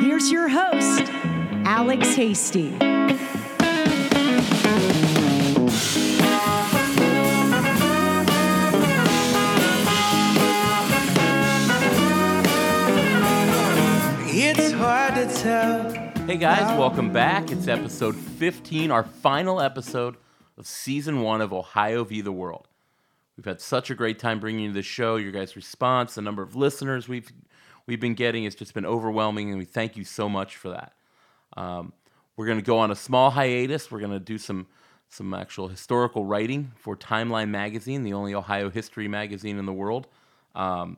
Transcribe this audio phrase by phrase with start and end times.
[0.00, 1.12] here's your host,
[1.64, 2.76] Alex Hasty.
[14.34, 15.92] It's hard to tell.
[16.26, 17.52] Hey guys, welcome back.
[17.52, 20.16] It's episode 15, our final episode
[20.58, 22.20] of season one of Ohio v.
[22.22, 22.66] the World.
[23.36, 25.14] We've had such a great time bringing you the show.
[25.16, 27.30] Your guys' response, the number of listeners we've
[27.86, 30.94] we've been getting, has just been overwhelming, and we thank you so much for that.
[31.56, 31.92] Um,
[32.36, 33.90] we're going to go on a small hiatus.
[33.90, 34.66] We're going to do some
[35.08, 40.06] some actual historical writing for Timeline Magazine, the only Ohio history magazine in the world.
[40.54, 40.96] Um,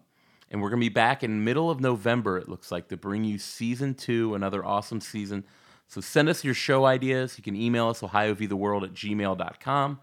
[0.50, 3.24] and we're going to be back in middle of November, it looks like, to bring
[3.24, 5.42] you season two, another awesome season.
[5.88, 7.36] So send us your show ideas.
[7.36, 10.00] You can email us, ohiovtheworld at gmail.com.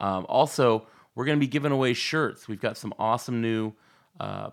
[0.00, 2.48] Um, also, we're going to be giving away shirts.
[2.48, 3.74] We've got some awesome new
[4.18, 4.50] uh,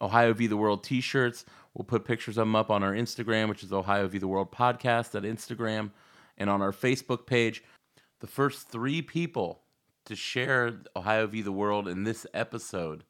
[0.00, 0.48] Ohio v.
[0.48, 1.44] the World t shirts.
[1.74, 4.18] We'll put pictures of them up on our Instagram, which is Ohio v.
[4.18, 5.90] the World Podcast at Instagram,
[6.36, 7.62] and on our Facebook page.
[8.20, 9.62] The first three people
[10.04, 11.42] to share Ohio v.
[11.42, 13.04] the World in this episode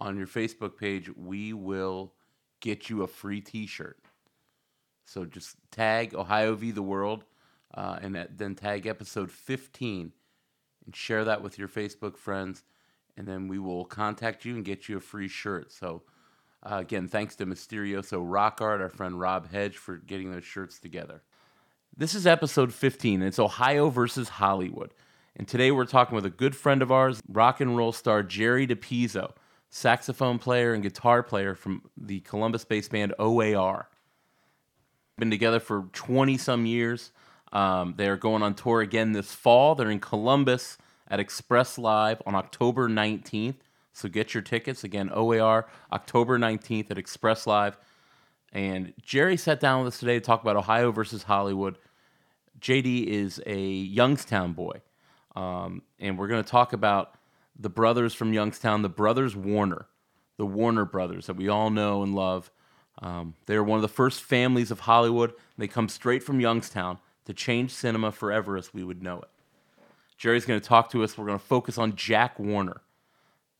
[0.00, 2.12] on your Facebook page, we will
[2.60, 3.98] get you a free T-shirt.
[5.04, 7.24] So just tag Ohio v the World,
[7.74, 10.12] uh, and then tag episode 15,
[10.84, 12.62] and share that with your Facebook friends,
[13.16, 15.72] and then we will contact you and get you a free shirt.
[15.72, 16.02] So
[16.62, 20.78] uh, again, thanks to Mysterioso Rock Art, our friend Rob Hedge, for getting those shirts
[20.78, 21.22] together.
[21.96, 23.22] This is episode 15.
[23.22, 24.92] It's Ohio versus Hollywood.
[25.36, 28.66] And today we're talking with a good friend of ours, rock and roll star Jerry
[28.66, 29.32] DePizzo
[29.70, 33.88] saxophone player and guitar player from the Columbus based band OAR.
[35.18, 37.12] Been together for 20 some years.
[37.52, 39.74] Um, they are going on tour again this fall.
[39.74, 43.56] They're in Columbus at Express Live on October 19th.
[43.98, 44.84] So get your tickets.
[44.84, 47.76] Again, OAR, October 19th at Express Live.
[48.52, 51.78] And Jerry sat down with us today to talk about Ohio versus Hollywood.
[52.60, 54.80] JD is a Youngstown boy.
[55.34, 57.14] Um, and we're going to talk about
[57.58, 59.86] the brothers from Youngstown, the brothers Warner,
[60.36, 62.50] the Warner brothers that we all know and love.
[63.02, 65.32] Um, they are one of the first families of Hollywood.
[65.56, 69.28] They come straight from Youngstown to change cinema forever as we would know it.
[70.16, 71.16] Jerry's going to talk to us.
[71.16, 72.80] We're going to focus on Jack Warner,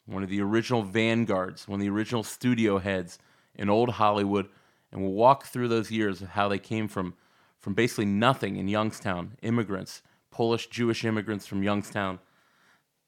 [0.08, 3.18] one of the original vanguards, one of the original studio heads
[3.54, 4.48] in old Hollywood,
[4.90, 7.14] and we'll walk through those years of how they came from,
[7.58, 12.20] from basically nothing in Youngstown, immigrants, Polish Jewish immigrants from Youngstown,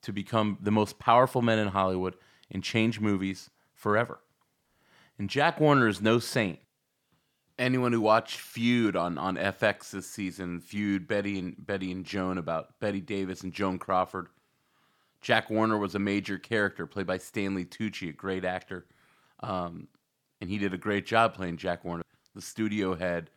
[0.03, 2.16] to become the most powerful men in Hollywood
[2.50, 4.21] and change movies forever.
[5.19, 6.59] And Jack Warner is no saint.
[7.59, 12.38] Anyone who watched Feud on, on FX this season, Feud Betty and Betty and Joan
[12.38, 14.28] about Bette Davis and Joan Crawford.
[15.20, 18.86] Jack Warner was a major character played by Stanley Tucci, a great actor.
[19.41, 19.88] Um,
[20.41, 22.04] and he did a great job playing Jack Warner,
[22.34, 23.31] the studio head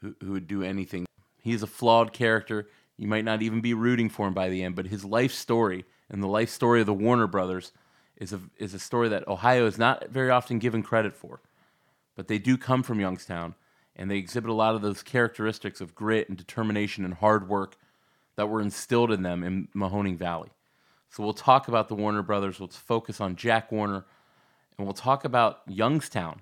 [0.00, 1.06] who, who would do anything.
[1.42, 2.68] He's a flawed character.
[2.96, 5.84] You might not even be rooting for him by the end, but his life story
[6.08, 7.72] and the life story of the Warner brothers
[8.16, 11.40] is a, is a story that Ohio is not very often given credit for.
[12.16, 13.54] But they do come from Youngstown,
[13.96, 17.76] and they exhibit a lot of those characteristics of grit and determination and hard work
[18.36, 20.50] that were instilled in them in Mahoning Valley.
[21.10, 22.60] So we'll talk about the Warner brothers.
[22.60, 24.04] Let's focus on Jack Warner,
[24.78, 26.40] and we'll talk about Youngstown,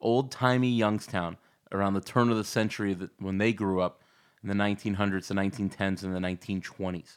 [0.00, 1.36] old timey Youngstown,
[1.70, 4.02] around the turn of the century that when they grew up
[4.42, 7.16] in the 1900s, the 1910s, and the 1920s.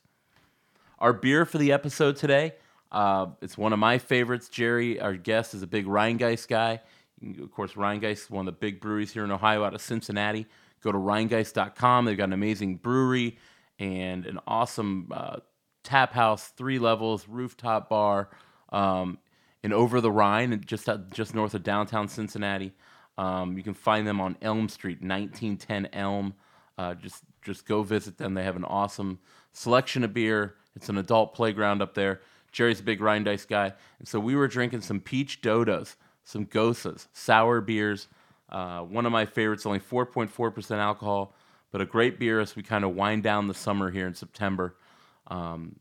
[0.99, 2.53] Our beer for the episode today,
[2.91, 4.47] uh, it's one of my favorites.
[4.47, 6.81] Jerry, our guest, is a big Rhinegeist guy.
[7.41, 10.45] Of course, Rhinegeist is one of the big breweries here in Ohio out of Cincinnati.
[10.81, 12.05] Go to rhinegeist.com.
[12.05, 13.39] They've got an amazing brewery
[13.79, 15.37] and an awesome uh,
[15.85, 18.29] tap house, three levels, rooftop bar,
[18.69, 19.17] um,
[19.63, 22.73] and over the Rhine, just just north of downtown Cincinnati.
[23.17, 26.33] Um, you can find them on Elm Street, 1910 Elm.
[26.77, 28.33] Uh, just just go visit them.
[28.33, 29.19] They have an awesome
[29.53, 30.55] selection of beer.
[30.75, 32.21] It's an adult playground up there.
[32.51, 37.07] Jerry's a big Rhinegeist guy, and so we were drinking some peach dodos, some gosas,
[37.13, 38.07] sour beers.
[38.49, 41.35] Uh, one of my favorites, only 4.4% alcohol,
[41.71, 44.75] but a great beer as we kind of wind down the summer here in September.
[45.27, 45.77] Um,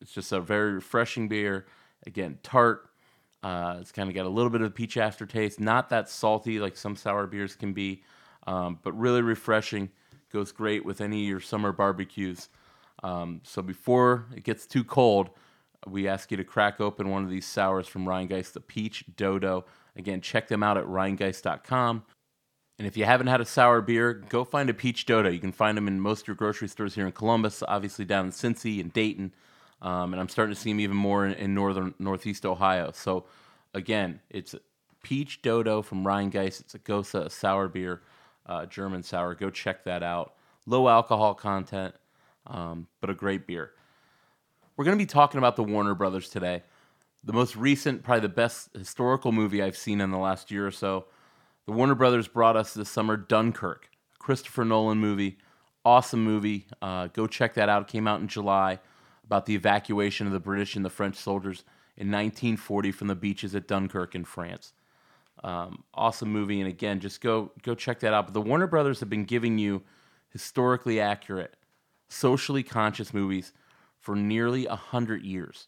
[0.00, 1.66] it's just a very refreshing beer.
[2.06, 2.90] Again, tart.
[3.42, 6.76] Uh, it's kind of got a little bit of peach aftertaste, not that salty like
[6.76, 8.02] some sour beers can be,
[8.46, 9.90] um, but really refreshing
[10.32, 12.48] Goes great with any of your summer barbecues.
[13.02, 15.30] Um, so before it gets too cold,
[15.86, 19.66] we ask you to crack open one of these sours from Rhinegeist, the Peach Dodo.
[19.94, 22.02] Again, check them out at rhinegeist.com.
[22.78, 25.30] And if you haven't had a sour beer, go find a Peach Dodo.
[25.30, 28.26] You can find them in most of your grocery stores here in Columbus, obviously down
[28.26, 29.32] in Cincy and Dayton.
[29.80, 32.90] Um, and I'm starting to see them even more in, in northern northeast Ohio.
[32.92, 33.24] So
[33.72, 34.54] again, it's
[35.02, 36.60] Peach Dodo from Rhinegeist.
[36.60, 38.02] It's a Gose, a sour beer,
[38.46, 39.34] uh, German sour.
[39.34, 40.34] Go check that out.
[40.66, 41.94] Low alcohol content,
[42.46, 43.70] um, but a great beer.
[44.76, 46.62] We're going to be talking about the Warner Brothers today.
[47.24, 50.70] The most recent, probably the best historical movie I've seen in the last year or
[50.70, 51.06] so.
[51.66, 55.38] The Warner Brothers brought us this summer Dunkirk, a Christopher Nolan movie.
[55.84, 56.66] Awesome movie.
[56.80, 57.82] Uh, go check that out.
[57.82, 58.78] It came out in July
[59.24, 61.64] about the evacuation of the British and the French soldiers
[61.96, 64.74] in 1940 from the beaches at Dunkirk in France.
[65.42, 68.26] Um, awesome movie, and again, just go go check that out.
[68.26, 69.82] But the Warner Brothers have been giving you
[70.30, 71.56] historically accurate,
[72.08, 73.52] socially conscious movies
[73.98, 75.66] for nearly a hundred years.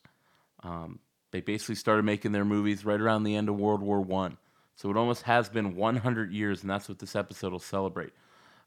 [0.63, 1.01] Um,
[1.33, 4.39] they basically started making their movies right around the end of World War One,
[4.79, 8.13] so it almost has been 100 years, and that's what this episode will celebrate.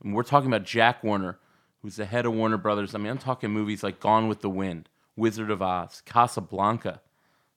[0.03, 1.39] And we're talking about Jack Warner,
[1.81, 2.93] who's the head of Warner Brothers.
[2.93, 6.99] I mean, I'm talking movies like Gone with the Wind, Wizard of Oz, Casablanca,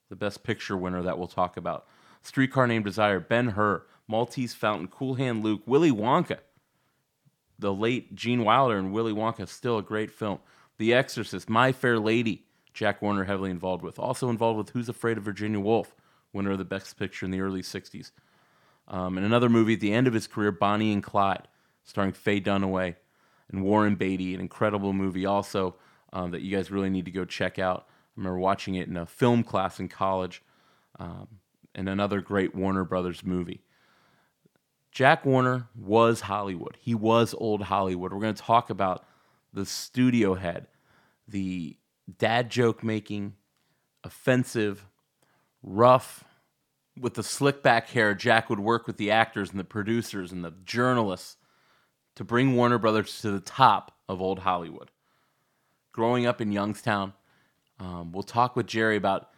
[0.07, 1.85] the Best Picture winner that we'll talk about,
[2.21, 6.37] Streetcar Named Desire, Ben Hur, Maltese Fountain, Cool Hand Luke, Willy Wonka,
[7.59, 10.39] the late Gene Wilder and Willy Wonka, still a great film.
[10.77, 13.99] The Exorcist, My Fair Lady, Jack Warner heavily involved with.
[13.99, 15.93] Also involved with Who's Afraid of Virginia Woolf,
[16.31, 18.11] winner of the Best Picture in the early 60s.
[18.87, 21.47] Um, and another movie at the end of his career, Bonnie and Clyde,
[21.83, 22.95] starring Faye Dunaway
[23.51, 25.75] and Warren Beatty, an incredible movie also
[26.13, 27.85] um, that you guys really need to go check out.
[27.87, 30.41] I remember watching it in a film class in college,
[30.99, 31.27] um,
[31.73, 33.61] and another great Warner Brothers movie.
[34.91, 36.77] Jack Warner was Hollywood.
[36.79, 38.13] He was old Hollywood.
[38.13, 39.05] We're going to talk about
[39.51, 40.67] the studio head,
[41.27, 41.75] the
[42.17, 43.33] dad joke making,
[44.05, 44.85] offensive,
[45.61, 46.23] rough,
[46.99, 48.13] with the slick back hair.
[48.13, 51.37] Jack would work with the actors and the producers and the journalists
[52.15, 54.91] to bring Warner Brothers to the top of old Hollywood.
[55.91, 57.13] Growing up in Youngstown,
[57.79, 59.29] um, we'll talk with Jerry about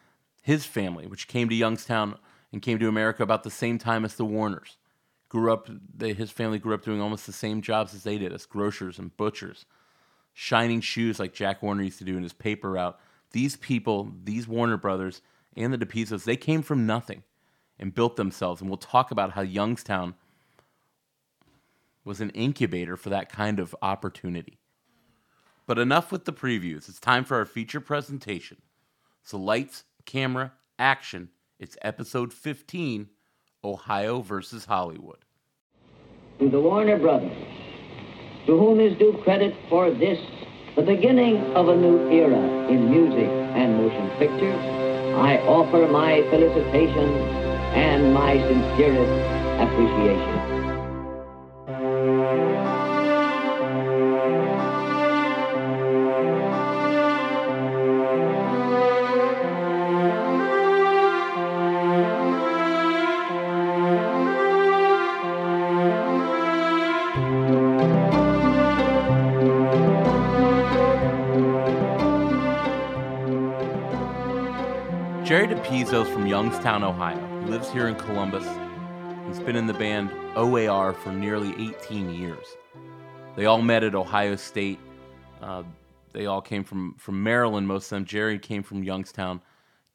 [0.41, 2.17] his family, which came to Youngstown
[2.51, 4.77] and came to America about the same time as the Warners.
[5.29, 8.31] Grew up, they, his family grew up doing almost the same jobs as they did,
[8.31, 9.65] as grocers and butchers
[10.39, 12.99] shining shoes like Jack Warner used to do in his paper route.
[13.31, 15.23] These people, these Warner brothers
[15.55, 17.23] and the DePizzos, they came from nothing
[17.79, 18.61] and built themselves.
[18.61, 20.15] And we'll talk about how Youngstown
[22.03, 24.59] was an incubator for that kind of opportunity.
[25.65, 26.87] But enough with the previews.
[26.87, 28.61] It's time for our feature presentation.
[29.23, 31.29] So, lights, camera, action.
[31.59, 33.09] It's episode 15
[33.63, 35.25] Ohio versus Hollywood.
[36.39, 37.35] To the Warner Brothers
[38.47, 40.17] to whom is due credit for this,
[40.77, 42.39] the beginning of a new era
[42.69, 44.63] in music and motion pictures,
[45.15, 50.57] I offer my felicitations and my sincerest appreciation.
[75.27, 77.26] Jerry DePizzo's from Youngstown, Ohio.
[77.57, 78.45] Lives here in Columbus.
[79.25, 82.45] He's been in the band OAR for nearly 18 years.
[83.35, 84.77] They all met at Ohio State.
[85.41, 85.63] Uh,
[86.13, 88.05] they all came from, from Maryland, most of them.
[88.05, 89.41] Jerry came from Youngstown,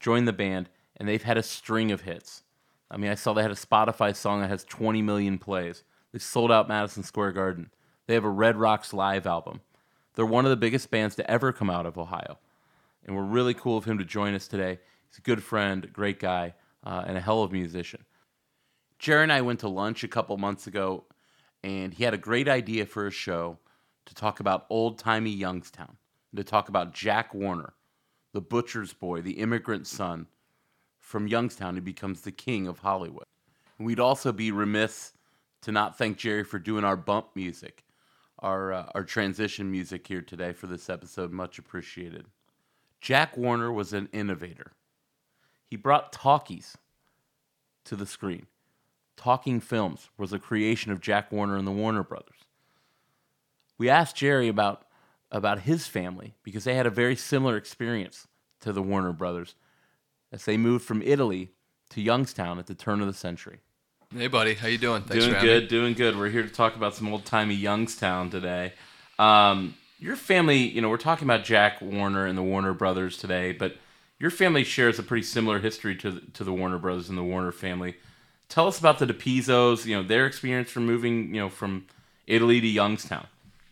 [0.01, 2.43] joined the band, and they've had a string of hits.
[2.91, 5.85] I mean, I saw they had a Spotify song that has 20 million plays.
[6.11, 7.71] They sold out Madison Square Garden.
[8.09, 9.61] They have a Red Rocks live album.
[10.17, 12.41] They're one of the biggest bands to ever come out of Ohio.
[13.07, 14.81] And we're really cool of him to join us today.
[15.09, 16.55] He's a good friend, great guy,
[16.85, 18.05] uh, and a hell of a musician.
[18.99, 21.05] Jerry and I went to lunch a couple months ago,
[21.65, 23.59] and he had a great idea for a show
[24.07, 25.97] to talk about old timey Youngstown,
[26.31, 27.75] and to talk about Jack Warner,
[28.33, 30.27] the butcher's boy, the immigrant son
[30.99, 33.27] from Youngstown who becomes the king of Hollywood.
[33.79, 35.13] And we'd also be remiss
[35.63, 37.85] to not thank Jerry for doing our bump music,
[38.39, 41.33] our, uh, our transition music here today for this episode.
[41.33, 42.27] Much appreciated.
[43.01, 44.73] Jack Warner was an innovator.
[45.73, 46.77] He brought talkies
[47.87, 48.45] to the screen.
[49.17, 52.41] Talking Films was a creation of Jack Warner and the Warner Brothers.
[53.79, 54.85] We asked Jerry about,
[55.31, 58.29] about his family because they had a very similar experience
[58.61, 59.55] to the Warner Brothers
[60.31, 61.53] as they moved from Italy
[61.89, 63.61] to Youngstown at the turn of the century.
[64.15, 65.01] Hey, buddy, how you doing?
[65.01, 65.69] Thanks doing for good, me.
[65.71, 66.19] doing good.
[66.19, 68.75] We're here to talk about some old timey Youngstown today.
[69.19, 73.53] Um, your family, you know, we're talking about Jack Warner and the Warner Brothers today,
[73.53, 73.77] but
[74.23, 77.25] your family shares a pretty similar history to the, to the Warner Brothers and the
[77.25, 77.97] Warner family.
[78.49, 81.87] Tell us about the DePizzos, you know, their experience from moving, you know, from
[82.29, 83.27] Italy to Youngstown.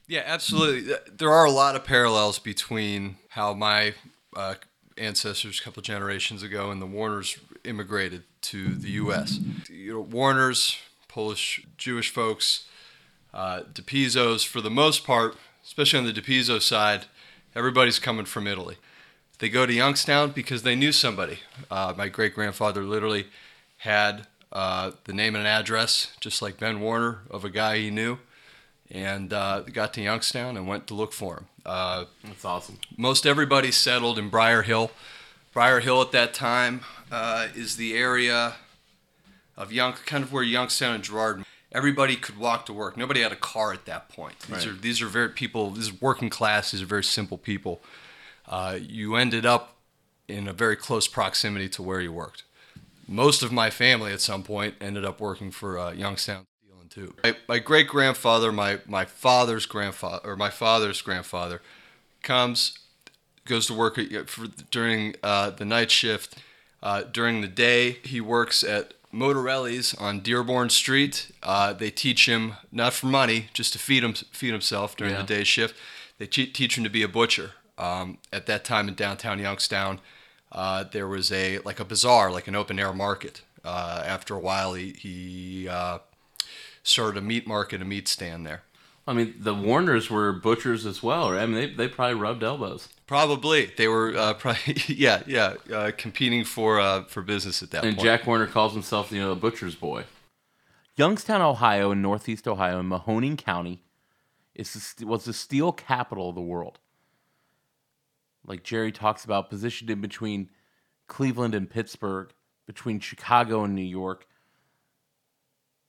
[0.09, 0.92] Yeah, absolutely.
[1.09, 3.95] There are a lot of parallels between how my
[4.35, 4.57] uh,
[4.99, 9.38] ancestors, a couple generations ago, and the Warners immigrated to the U.S.
[9.69, 12.64] You know, Warners, Polish Jewish folks,
[13.33, 17.04] uh, DePizzos, for the most part, especially on the DePizzo side,
[17.54, 18.78] everybody's coming from Italy.
[19.40, 21.38] They go to Youngstown because they knew somebody.
[21.70, 23.26] Uh, my great grandfather literally
[23.78, 28.18] had uh, the name and address, just like Ben Warner, of a guy he knew
[28.90, 31.47] and uh, got to Youngstown and went to look for him.
[31.64, 32.78] Uh, That's awesome.
[32.97, 34.90] most everybody settled in Briar Hill.
[35.52, 36.80] Briar Hill at that time
[37.11, 38.54] uh, is the area
[39.56, 41.44] of Young, kind of where Youngstown and Girard.
[41.73, 42.97] Everybody could walk to work.
[42.97, 44.40] Nobody had a car at that point.
[44.40, 44.66] These Right.
[44.66, 45.70] are these are very people.
[45.70, 46.73] These is working class.
[46.73, 47.80] These are very simple people.
[48.50, 49.76] Uh, you ended up
[50.28, 52.42] in a very close proximity to where you worked.
[53.09, 56.90] Most of my family at some point ended up working for uh, Youngstown Steel and
[56.90, 57.19] Tube.
[57.25, 61.62] My, my great grandfather, my my father's grandfather, or my father's grandfather,
[62.23, 62.78] comes,
[63.45, 66.37] goes to work at, for, during uh, the night shift.
[66.83, 71.30] Uh, during the day, he works at Motorelli's on Dearborn Street.
[71.42, 75.23] Uh, they teach him not for money, just to feed him feed himself during Yeah.
[75.23, 75.75] the day shift.
[76.19, 77.52] They te- teach him to be a butcher.
[77.80, 80.00] Um, at that time in downtown Youngstown,
[80.52, 83.42] uh, there was a like a bazaar, like an open air market.
[83.64, 85.99] Uh, after a while, he he uh,
[86.82, 88.62] started a meat market, a meat stand there.
[89.06, 91.42] I mean, the Warners were butchers as well, right?
[91.42, 92.88] I mean, they, they probably rubbed elbows.
[93.06, 97.84] Probably they were uh, probably yeah yeah uh, competing for uh, for business at that
[97.84, 98.04] And point.
[98.04, 100.04] Jack Warner calls himself, you know, a butcher's boy.
[100.96, 103.82] Youngstown, Ohio, in northeast Ohio, in Mahoning County,
[104.54, 106.78] is the, was the steel capital of the world.
[108.50, 110.50] Like Jerry talks about, positioned in between
[111.07, 112.33] Cleveland and Pittsburgh,
[112.66, 114.26] between Chicago and New York.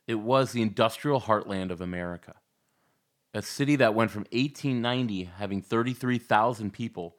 [0.05, 2.35] It was the industrial heartland of America.
[3.33, 7.15] A city that went from 1890 having 33,000 people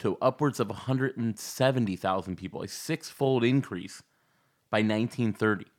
[0.00, 4.02] to upwards of 170,000 people, a six fold increase
[4.68, 5.64] by 1930.
[5.64, 5.70] And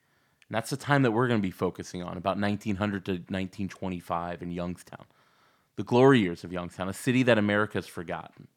[0.50, 4.52] that's the time that we're going to be focusing on, about 1900 to 1925 in
[4.52, 5.06] Youngstown.
[5.76, 8.48] The glory years of Youngstown, a city that America has forgotten.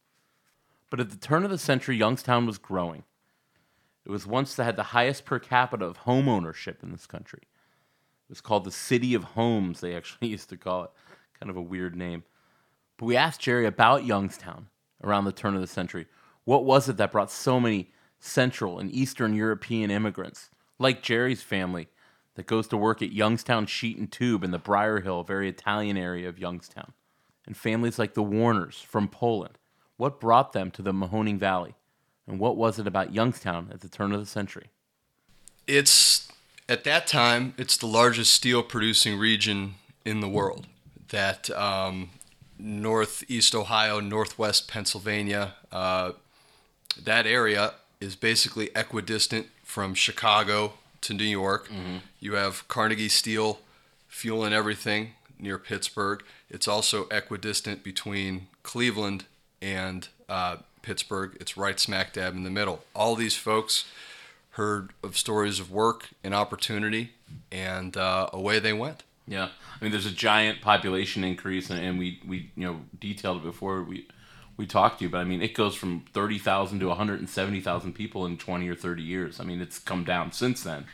[0.91, 3.05] But at the turn of the century, Youngstown was growing.
[4.05, 7.41] It was once that had the highest per capita of home ownership in this country.
[7.43, 10.91] It was called the City of Homes, they actually used to call it.
[11.39, 12.25] Kind of a weird name.
[12.97, 14.69] But we asked Jerry about Youngstown
[15.05, 16.07] around the turn of the century.
[16.45, 21.89] What was it that brought so many Central and Eastern European immigrants, like Jerry's family,
[22.35, 25.97] that goes to work at Youngstown Sheet and Tube in the Briar Hill, very Italian
[25.97, 26.93] area of Youngstown?
[27.47, 29.59] And families like the Warners from Poland.
[29.99, 31.75] What brought them to the Mahoning Valley?
[32.27, 34.71] And what was it about Youngstown at the turn of the century?
[35.69, 36.29] it's
[36.69, 39.75] at that time it's the largest steel producing region
[40.05, 40.67] in the world.
[41.11, 42.11] That um,
[42.59, 46.13] northeast Ohio, northwest Pennsylvania, uh,
[47.01, 51.71] that area is basically equidistant from Chicago to New York.
[52.21, 53.61] You have Carnegie Steel
[54.09, 56.23] fueling everything near Pittsburgh.
[56.51, 59.25] It's also equidistant between Cleveland
[59.61, 61.37] and uh, Pittsburgh.
[61.41, 62.85] It's right smack dab in the middle.
[62.95, 63.85] All these folks
[64.51, 67.13] heard of stories of work and opportunity,
[67.53, 69.05] and uh, away they went.
[69.27, 69.49] Yeah,
[69.79, 73.45] I mean, there's a giant population increase, and, and we we you know detailed it
[73.45, 74.07] before we
[74.57, 77.21] we talked to you, but I mean, it goes from thirty thousand to one hundred
[77.21, 79.39] and seventy thousand people in twenty or thirty years.
[79.39, 80.87] I mean, it's come down since then,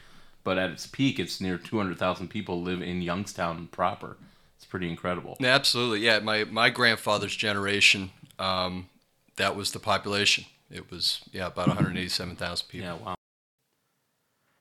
[0.43, 4.17] but at its peak, it's near two hundred thousand people live in Youngstown proper.
[4.57, 5.37] It's pretty incredible.
[5.43, 6.19] Absolutely, yeah.
[6.19, 8.89] My my grandfather's generation, um,
[9.37, 10.45] that was the population.
[10.71, 12.87] It was yeah about 187,000 people.
[12.87, 13.15] Yeah, wow.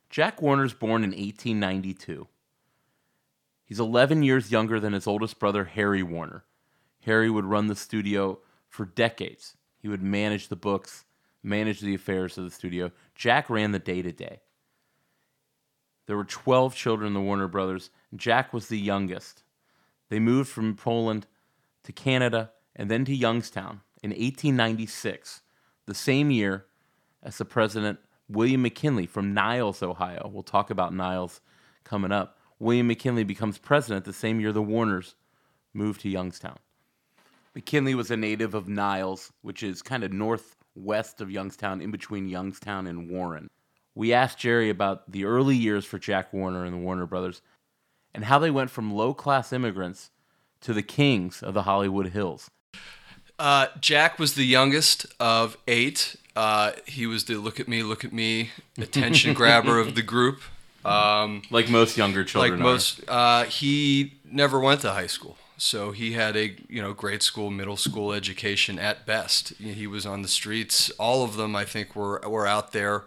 [0.09, 2.27] Jack Warner's born in 1892.
[3.65, 6.43] He's 11 years younger than his oldest brother, Harry Warner.
[7.05, 8.39] Harry would run the studio
[8.69, 9.57] for decades.
[9.79, 11.05] He would manage the books,
[11.41, 12.91] manage the affairs of the studio.
[13.15, 14.41] Jack ran the day to day.
[16.05, 19.43] There were 12 children in the Warner brothers, Jack was the youngest.
[20.09, 21.25] They moved from Poland
[21.83, 25.41] to Canada and then to Youngstown in 1896,
[25.85, 26.65] the same year
[27.21, 27.99] as the president
[28.29, 30.29] William McKinley from Niles, Ohio.
[30.31, 31.41] We'll talk about Niles
[31.83, 32.37] coming up.
[32.59, 35.15] William McKinley becomes president the same year the Warners
[35.73, 36.57] moved to Youngstown.
[37.55, 42.27] McKinley was a native of Niles, which is kind of northwest of Youngstown, in between
[42.27, 43.49] Youngstown and Warren.
[43.95, 47.41] We asked Jerry about the early years for Jack Warner and the Warner brothers
[48.13, 50.09] and how they went from low class immigrants
[50.61, 52.49] to the kings of the Hollywood Hills.
[53.39, 56.15] Uh, Jack was the youngest of eight.
[56.35, 60.41] Uh, he was the look at me, look at me attention grabber of the group.
[60.85, 62.51] Um, Like most younger children.
[62.53, 62.63] like are.
[62.63, 67.23] most, uh, he never went to high school, so he had a you know grade
[67.23, 69.49] school, middle school education at best.
[69.59, 70.89] He was on the streets.
[70.99, 73.03] All of them, I think, were were out there,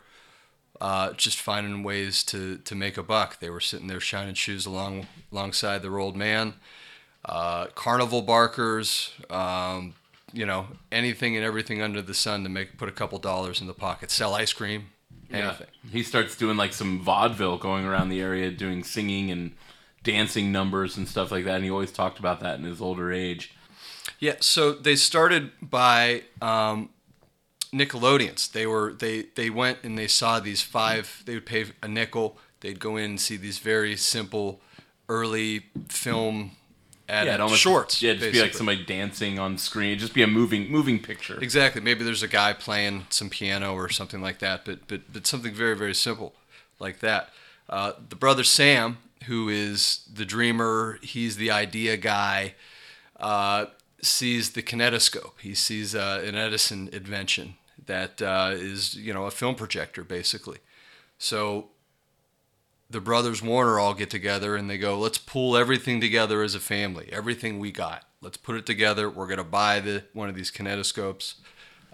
[0.81, 3.41] uh, just finding ways to to make a buck.
[3.41, 6.55] They were sitting there shining shoes along alongside their old man.
[7.27, 9.95] Uh, carnival barkers, um,
[10.37, 13.67] you know, anything and everything under the sun to make put a couple dollars in
[13.67, 14.11] the pocket.
[14.11, 14.91] Sell ice cream,
[15.31, 15.39] Yeah.
[15.49, 15.67] anything.
[15.91, 19.53] He starts doing like some vaudeville going around the area, doing singing and
[20.03, 21.57] dancing numbers and stuff like that.
[21.57, 23.53] And he always talked about that in his older age.
[24.21, 26.91] Yeah, so they started by um,
[27.73, 28.53] Nickelodeons.
[28.53, 31.23] They were they they went and they saw these five.
[31.27, 32.39] They would pay a nickel.
[32.61, 34.61] They'd go in and see these very simple
[35.09, 36.53] early film
[37.09, 38.03] ad Yeah, it almost shorts.
[38.03, 39.91] Yeah, just be like somebody dancing on screen.
[39.91, 41.39] It'd just be a moving moving picture.
[41.41, 41.81] Exactly.
[41.81, 45.55] Maybe there's a guy playing some piano or something like that, but but but something
[45.55, 46.35] very very simple
[46.79, 47.31] like that.
[47.69, 52.55] Uh, the brother Sam, who is the dreamer, he's the idea guy.
[53.19, 53.67] Uh,
[54.03, 55.41] sees the kinetoscope.
[55.41, 57.55] He sees uh, an Edison invention
[57.87, 60.59] that uh, is you know a film projector basically.
[61.19, 61.69] So
[62.89, 66.61] the brothers Warner all get together and they go, let's pull everything together as a
[66.61, 68.05] family, everything we got.
[68.21, 69.11] Let's put it together.
[69.11, 71.35] We're gonna buy the one of these kinetoscopes.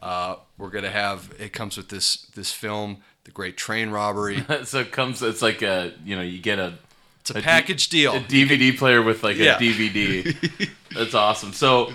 [0.00, 4.44] Uh, we're gonna have it comes with this this film, The Great Train Robbery.
[4.64, 5.22] so it comes.
[5.22, 6.74] It's like a you know you get a
[7.20, 8.14] It's a package deal.
[8.14, 10.70] a DVD player with like a DVD.
[10.94, 11.52] That's awesome.
[11.52, 11.92] So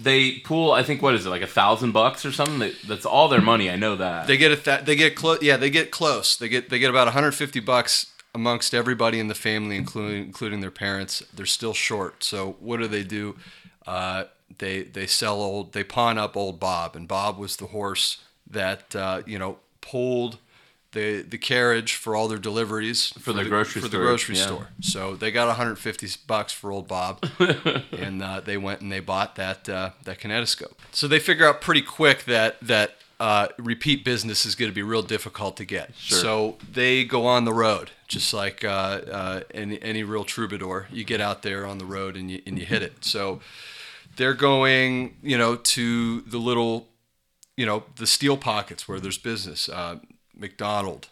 [0.00, 0.72] they pool.
[0.72, 2.58] I think what is it like a thousand bucks or something?
[2.60, 3.70] That, that's all their money.
[3.70, 4.26] I know that.
[4.26, 4.64] They get it.
[4.64, 5.42] That they get close.
[5.42, 6.36] Yeah, they get close.
[6.36, 8.06] They get they get about 150 bucks
[8.38, 11.22] amongst everybody in the family, including including their parents.
[11.34, 12.22] They're still short.
[12.22, 13.36] So what do they do?
[13.86, 14.24] Uh,
[14.58, 15.72] they they sell old.
[15.72, 20.38] They pawn up old Bob, and Bob was the horse that uh, you know pulled
[20.92, 24.46] the the carriage for all their deliveries For the grocery for store, the grocery yeah.
[24.46, 24.68] store.
[24.80, 27.24] So they got 150 bucks for old Bob,
[27.92, 30.74] and uh, they went and they bought that uh, that kinetoscope.
[30.92, 34.82] So they figure out pretty quick that that uh, repeat business is going to be
[34.82, 35.94] real difficult to get.
[35.96, 36.18] Sure.
[36.18, 40.88] So they go on the road, just like uh, uh, any any real troubadour.
[40.90, 43.04] You get out there on the road and you and you hit it.
[43.04, 43.40] So
[44.16, 46.88] they're going, you know, to the little,
[47.56, 49.68] you know, the steel pockets where there's business.
[49.68, 50.00] Uh,
[50.34, 51.08] McDonald,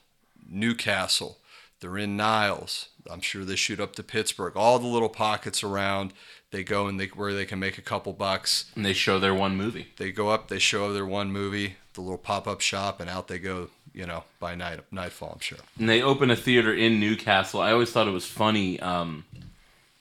[0.49, 1.39] Newcastle.
[1.81, 2.89] They're in Niles.
[3.11, 4.57] I'm sure they shoot up to Pittsburgh.
[4.57, 6.13] All the little pockets around.
[6.51, 8.71] They go and they where they can make a couple bucks.
[8.75, 9.89] and they show their one movie.
[9.99, 10.49] They go up.
[10.49, 13.69] They show their one movie, the little pop up shop, and out they go.
[13.97, 15.33] You know, by night nightfall.
[15.35, 15.59] I'm sure.
[15.79, 17.61] and they open a theater in Newcastle.
[17.63, 18.79] I always thought it was funny.
[18.81, 19.25] Um,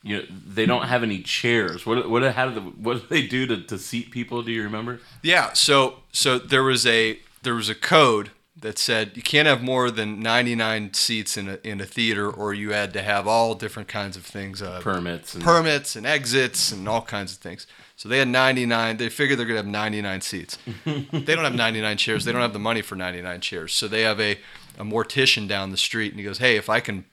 [0.04, 1.86] you know, they don't have any chairs.
[1.86, 4.44] What what how do the, what do they do to, to seat people?
[4.44, 5.00] Do you remember?
[5.24, 5.54] Yeah.
[5.54, 8.32] So so there was a there was a code
[8.62, 12.54] that said you can't have more than 99 seats in a in a theater, or
[12.54, 14.62] you had to have all different kinds of things.
[14.62, 17.66] Uh, Permits and permits and exits and all kinds of things.
[17.98, 18.98] So they had 99.
[18.98, 20.58] They figured they're gonna have 99 seats.
[20.86, 21.02] they
[21.36, 22.26] don't have 99 chairs.
[22.26, 23.74] They don't have the money for 99 chairs.
[23.74, 24.38] So they have a
[24.78, 27.06] a mortician down the street, and he goes, "Hey, if I can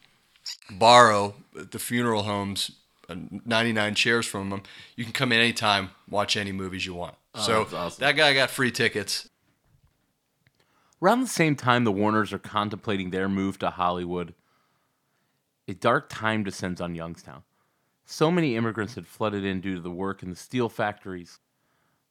[0.70, 2.72] borrow the funeral homes
[3.08, 3.14] uh,
[3.46, 4.62] 99 chairs from them,
[4.96, 8.00] you can come in anytime, watch any movies you want." so Oh, that's awesome.
[8.02, 9.28] that guy got free tickets.
[11.00, 14.34] Around the same time the Warners are contemplating their move to Hollywood,
[15.68, 17.42] a dark time descends on Youngstown.
[18.04, 21.40] So many immigrants had flooded in due to the work in the steel factories.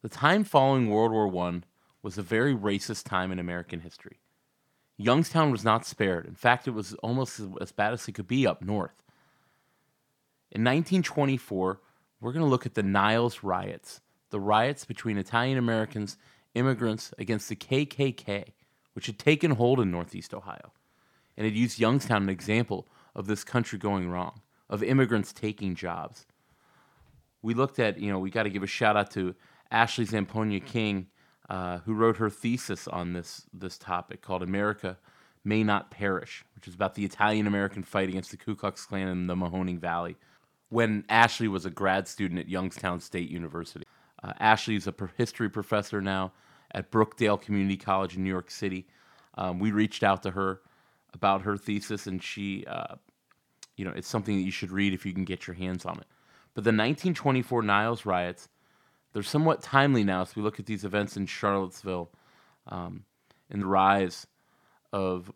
[0.02, 1.62] The time following World War I
[2.02, 4.20] was a very racist time in American history.
[4.98, 6.26] Youngstown was not spared.
[6.26, 9.04] In fact, it was almost as- bad as it could be up north.
[10.52, 11.80] In 1924,
[12.20, 16.18] we're going to look at the Niles riots, the riots between Italian Americans,
[16.54, 18.54] immigrants against the KKK,
[18.94, 20.72] which had taken hold in Northeast Ohio.
[21.38, 26.26] And had used Youngstown an example of this country going wrong, of immigrants taking jobs.
[27.44, 29.36] We looked at, you know, we got to give a shout out to
[29.70, 31.08] Ashley Zamponia King,
[31.50, 34.98] uh, who wrote her thesis on this this topic called "America
[35.44, 39.08] May Not Perish," which is about the Italian American fight against the Ku Klux Klan
[39.08, 40.16] in the Mahoning Valley.
[40.70, 43.86] When Ashley was a grad student at Youngstown State University,
[44.24, 46.32] uh, Ashley is a history professor now
[46.74, 48.88] at Brookdale Community College in New York City.
[49.36, 50.62] Um, we reached out to her
[51.14, 52.96] about her thesis, and she, uh,
[53.76, 55.98] you know, it's something that you should read if you can get your hands on
[55.98, 56.06] it.
[56.54, 58.50] But the 1924 Niles riots,
[59.14, 62.12] they're somewhat timely now as we look at these events in Charlottesville
[62.68, 63.06] um,
[63.50, 64.28] and the rise
[64.92, 65.32] of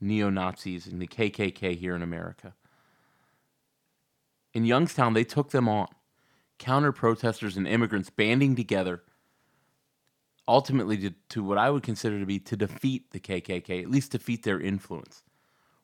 [0.00, 2.54] neo Nazis and the KKK here in America.
[4.54, 5.88] In Youngstown, they took them on.
[6.58, 9.02] counter protesters and immigrants banding together
[10.48, 14.12] ultimately to, to what I would consider to be to defeat the KKK, at least
[14.12, 15.22] defeat their influence.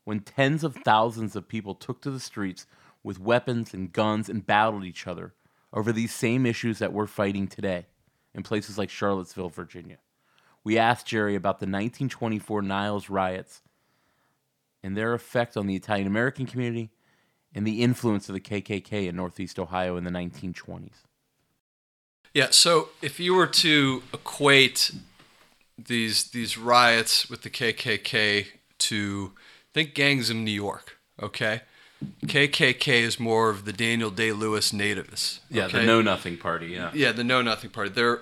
[0.05, 2.67] When tens of thousands of people took to the streets
[3.03, 5.35] with weapons and guns and battled each other
[5.73, 7.87] over these same issues that we're fighting today
[8.35, 9.99] in places like Charlottesville, Virginia.
[10.63, 13.63] We asked Jerry about the 1924 Niles riots
[14.83, 16.91] and their effect on the Italian American community
[17.55, 21.05] and the influence of the KKK in Northeast Ohio in the 1920s.
[22.33, 24.91] Yeah, so if you were to equate
[25.79, 28.47] these these riots with the KKK
[28.79, 29.33] to
[29.75, 31.63] think gangs in New York, okay?
[32.27, 35.41] KKK is more of the Daniel Day Lewis nativists.
[35.51, 36.69] Yeah, the Know Nothing Party.
[36.69, 36.91] Yeah.
[36.95, 37.91] Yeah, the Know Nothing Party.
[37.91, 38.21] They're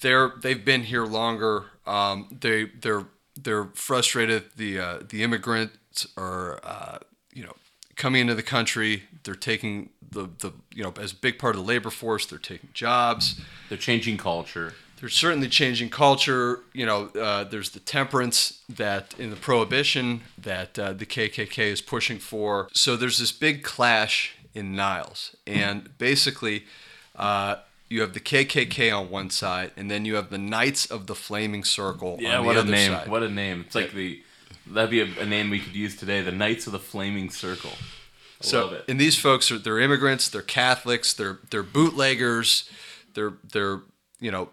[0.00, 1.64] they're they've been here longer.
[1.86, 4.44] Um, they they're they're frustrated.
[4.56, 6.98] The uh, the immigrants are uh,
[7.32, 7.54] you know
[7.96, 9.04] coming into the country.
[9.22, 12.26] They're taking the the you know as a big part of the labor force.
[12.26, 13.40] They're taking jobs.
[13.68, 14.74] They're changing culture.
[15.00, 16.60] They're certainly changing culture.
[16.74, 21.80] You know, uh, there's the temperance that in the prohibition that uh, the KKK is
[21.80, 22.68] pushing for.
[22.72, 26.64] So there's this big clash in Niles, and basically,
[27.16, 27.56] uh,
[27.88, 31.14] you have the KKK on one side, and then you have the Knights of the
[31.14, 32.66] Flaming Circle Yeah, on the other side.
[32.66, 32.92] Yeah, what a name!
[32.92, 33.08] side.
[33.08, 33.64] What a name!
[33.66, 34.22] It's like the
[34.66, 36.20] that'd be a, a name we could use today.
[36.20, 37.72] The Knights of the Flaming Circle.
[38.42, 38.84] I so, love it.
[38.88, 42.68] and these folks are they're immigrants, they're Catholics, they're they're bootleggers,
[43.14, 43.80] they're they're
[44.18, 44.48] you know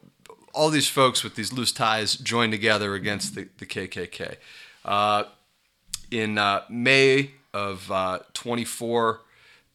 [0.58, 4.38] all these folks with these loose ties joined together against the, the KKK.
[4.84, 5.26] Uh,
[6.10, 9.22] in uh, May of uh, 24,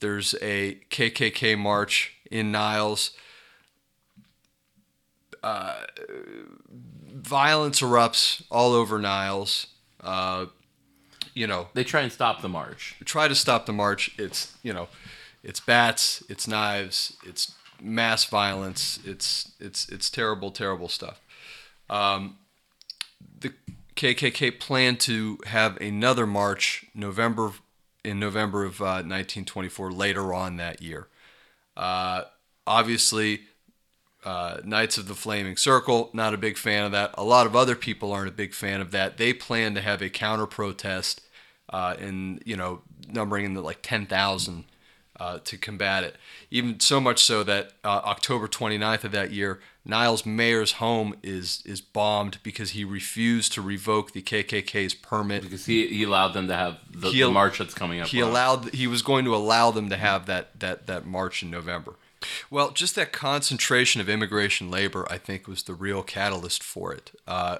[0.01, 3.13] there's a KKK march in Niles.
[5.41, 5.75] Uh,
[7.13, 9.69] violence erupts all over Niles.
[10.01, 10.47] Uh,
[11.33, 12.97] you know, They try and stop the march.
[13.05, 14.15] try to stop the march.
[14.19, 14.89] It's you know,
[15.45, 18.99] it's bats, it's knives, it's mass violence.
[19.05, 21.21] It's it's it's terrible, terrible stuff.
[21.91, 22.39] Um,
[23.41, 23.53] the
[23.97, 27.53] KKK planned to have another march November
[28.05, 31.09] in November of uh, 1924 later on that year.
[31.77, 32.23] Uh,
[32.67, 33.43] obviously,
[34.25, 37.15] uh, Knights of the Flaming Circle, not a big fan of that.
[37.17, 39.19] A lot of other people aren't a big fan of that.
[39.19, 41.21] They plan to have a counter protest,
[41.73, 44.65] uh, in you know numbering in the like ten thousand
[45.23, 46.17] uh, to combat it.
[46.51, 51.63] Even so much so that uh, October 29th of that year, Niles Mayor's home is
[51.65, 55.43] is bombed because he refused to revoke the KKK's permit.
[55.43, 58.09] Because he, he allowed them to have the, He the march that's coming up.
[58.09, 61.51] He allowed he was going to allow them to have that that that march in
[61.51, 61.95] November.
[62.51, 67.13] Well, just that concentration of immigration labor, I think, was the real catalyst for it.
[67.29, 67.59] Uh,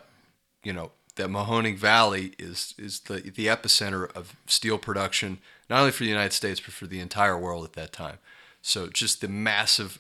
[0.65, 5.93] you know, that Mahoning Valley is is the the epicenter of steel production, not only
[5.93, 8.19] for the United States but for the entire world at that time.
[8.63, 9.99] So just the massive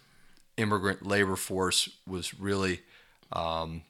[0.57, 2.81] immigrant labor force was really,
[3.33, 3.83] um,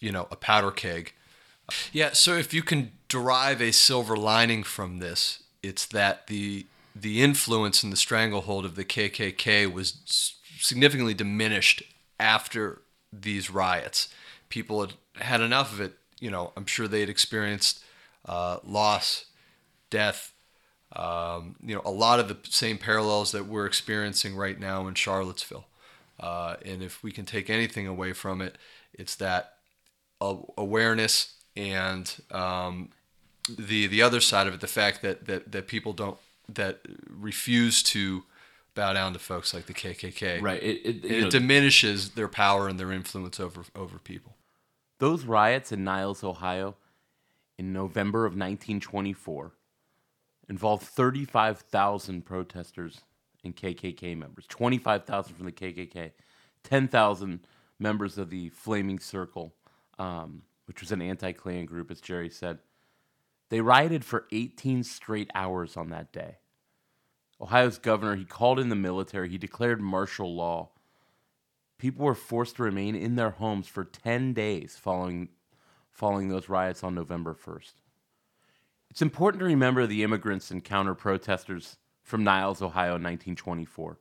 [0.00, 1.14] you know, a powder keg.
[1.92, 2.10] Yeah.
[2.12, 7.82] So if you can derive a silver lining from this, it's that the the influence
[7.82, 11.82] and the stranglehold of the KKK was significantly diminished
[12.18, 14.08] after these riots.
[14.48, 15.94] People had had enough of it.
[16.18, 17.82] You know, I'm sure they had experienced
[18.26, 19.26] uh, loss,
[19.88, 20.32] death,
[20.96, 24.94] um, you know, a lot of the same parallels that we're experiencing right now in
[24.94, 25.66] Charlottesville.
[26.18, 28.58] Uh, and if we can take anything away from it,
[28.92, 29.54] it's that
[30.20, 32.90] awareness and um,
[33.48, 37.82] the the other side of it, the fact that, that, that people don't that refuse
[37.82, 38.24] to
[38.74, 40.42] bow down to folks like the KKK.
[40.42, 40.62] Right.
[40.62, 44.36] It, it, it know, diminishes their power and their influence over over people.
[44.98, 46.76] those riots in Niles, Ohio,
[47.58, 49.52] in November of 1924,
[50.50, 53.02] involved 35,000 protesters
[53.44, 56.10] and KKK members, 25,000 from the KKK,
[56.64, 57.46] 10,000
[57.78, 59.54] members of the Flaming Circle,
[59.98, 62.58] um, which was an anti-Klan group, as Jerry said.
[63.48, 66.38] They rioted for 18 straight hours on that day.
[67.40, 70.70] Ohio's governor, he called in the military, he declared martial law.
[71.78, 75.28] People were forced to remain in their homes for 10 days following,
[75.92, 77.72] following those riots on November 1st.
[78.90, 83.98] It's important to remember the immigrants and counter protesters from Niles, Ohio in 1924.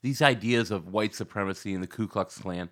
[0.00, 2.70] These ideas of white supremacy and the Ku Klux Klan,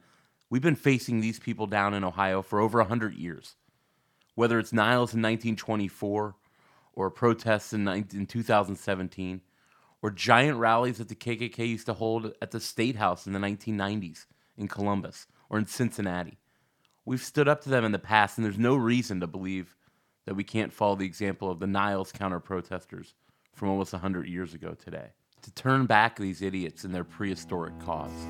[0.48, 3.56] we've been facing these people down in Ohio for over 100 years.
[4.36, 6.36] Whether it's Niles in 1924
[6.92, 9.40] or protests in, in 2017
[10.02, 13.40] or giant rallies that the KKK used to hold at the State House in the
[13.40, 16.38] 1990s in Columbus or in Cincinnati.
[17.04, 19.74] We've stood up to them in the past, and there's no reason to believe
[20.26, 23.14] that we can't follow the example of the Niles counter protesters
[23.52, 25.10] from almost 100 years ago today.
[25.42, 28.26] to turn back these idiots in their prehistoric cause.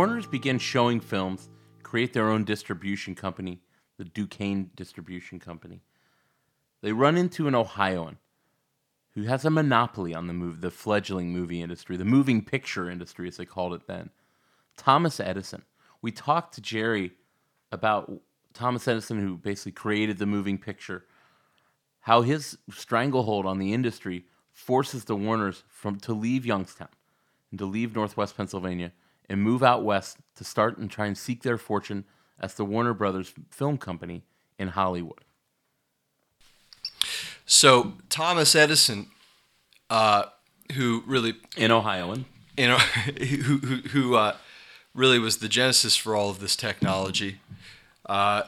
[0.00, 1.50] Warners begin showing films,
[1.82, 3.60] create their own distribution company,
[3.98, 5.82] the Duquesne Distribution Company.
[6.80, 8.16] They run into an Ohioan
[9.10, 13.28] who has a monopoly on the move, the fledgling movie industry, the moving picture industry,
[13.28, 14.08] as they called it then.
[14.74, 15.64] Thomas Edison.
[16.00, 17.12] We talked to Jerry
[17.70, 18.10] about
[18.54, 21.04] Thomas Edison, who basically created the moving picture,
[22.00, 26.88] how his stranglehold on the industry forces the Warners from to leave Youngstown
[27.50, 28.92] and to leave Northwest Pennsylvania
[29.30, 32.04] and move out west to start and try and seek their fortune
[32.38, 34.24] as the Warner Brothers Film Company
[34.58, 35.24] in Hollywood.
[37.46, 39.06] So Thomas Edison,
[39.88, 40.24] uh,
[40.72, 42.26] who really In Ohioan.
[42.68, 42.76] know,
[43.18, 44.36] who who, who uh,
[44.94, 47.40] really was the genesis for all of this technology,
[48.06, 48.42] uh,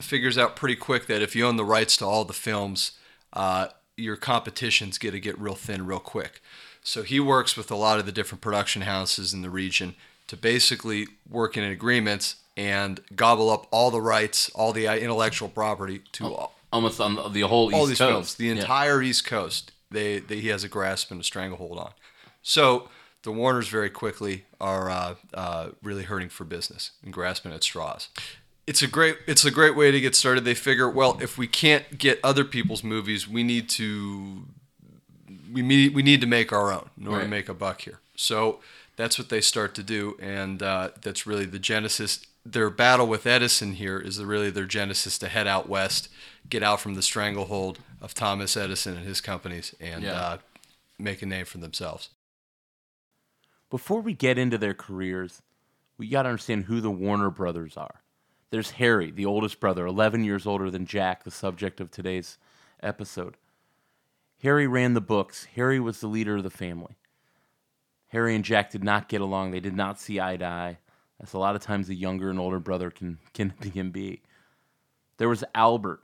[0.00, 2.92] figures out pretty quick that if you own the rights to all the films,
[3.32, 6.40] uh, your competition's going to get real thin real quick.
[6.82, 9.94] So he works with a lot of the different production houses in the region
[10.30, 16.02] to basically work in agreements and gobble up all the rights, all the intellectual property
[16.12, 18.10] to all, Almost on the- whole all East these Coast.
[18.12, 18.52] films, the Yeah.
[18.62, 19.72] entire East Coast.
[19.90, 21.92] They, they he has a grasp and a stranglehold on.
[22.42, 22.88] So
[23.24, 28.08] the Warners very quickly are uh, uh, really hurting for business and grasping at straws.
[28.68, 30.44] It's a great it's a great way to get started.
[30.44, 34.44] They figure, well, if we can't get other people's movies, we need to
[35.52, 37.24] we need we need to make our own in order Right.
[37.24, 37.98] to make a buck here.
[38.14, 38.60] So
[39.00, 42.20] that's what they start to do, and uh, that's really the genesis.
[42.44, 46.08] Their battle with Edison here is really their genesis to head out west,
[46.48, 50.12] get out from the stranglehold of Thomas Edison and his companies, and Yeah.
[50.12, 50.38] uh,
[50.98, 52.10] make a name for themselves.
[53.70, 55.42] Before we get into their careers,
[55.96, 58.02] we got to understand who the Warner brothers are.
[58.50, 62.36] There's Harry, the oldest brother, 11 years older than Jack, the subject of today's
[62.82, 63.36] episode.
[64.42, 65.44] Harry ran the books.
[65.54, 66.96] Harry was the leader of the family.
[68.10, 69.50] Harry and Jack did not get along.
[69.50, 70.78] They did not see eye to eye,
[71.18, 74.22] That's a lot of times a younger and older brother can, can, can be.
[75.16, 76.00] There was Albert.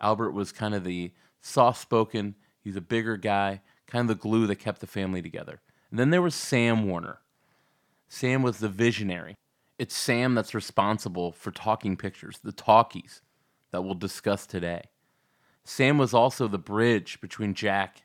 [0.00, 4.46] Albert was kind of the soft spoken, he's a bigger guy, kind of the glue
[4.46, 5.60] that kept the family together.
[5.90, 7.20] And then there was Sam Warner.
[8.08, 9.36] Sam was the visionary.
[9.78, 13.20] It's Sam that's responsible for talking pictures, the talkies
[13.70, 14.84] that we'll discuss today.
[15.64, 18.02] Sam was also the bridge between Jack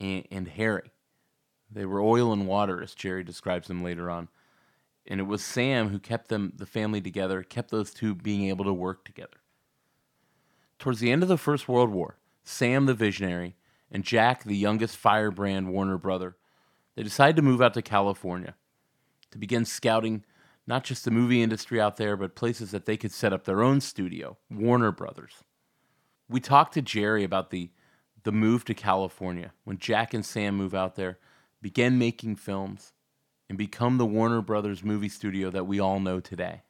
[0.00, 0.92] and, and Harry.
[1.74, 4.28] They were oil and water, as Jerry describes them later on.
[5.06, 8.64] And it was Sam who kept them, the family together, kept those two being able
[8.64, 9.40] to work together.
[10.78, 13.56] Towards the end of the First World War, Sam, the visionary,
[13.90, 16.36] and Jack, the youngest firebrand Warner brother,
[16.94, 18.54] they decided to move out to California
[19.30, 20.24] to begin scouting
[20.66, 23.62] not just the movie industry out there, but places that they could set up their
[23.62, 25.44] own studio, Warner Brothers.
[26.28, 27.70] We talked to Jerry about the
[28.22, 31.18] the move to California when Jack and Sam move out there,
[31.64, 32.92] begin making films,
[33.48, 36.60] and become the Warner Brothers movie studio that we all know today.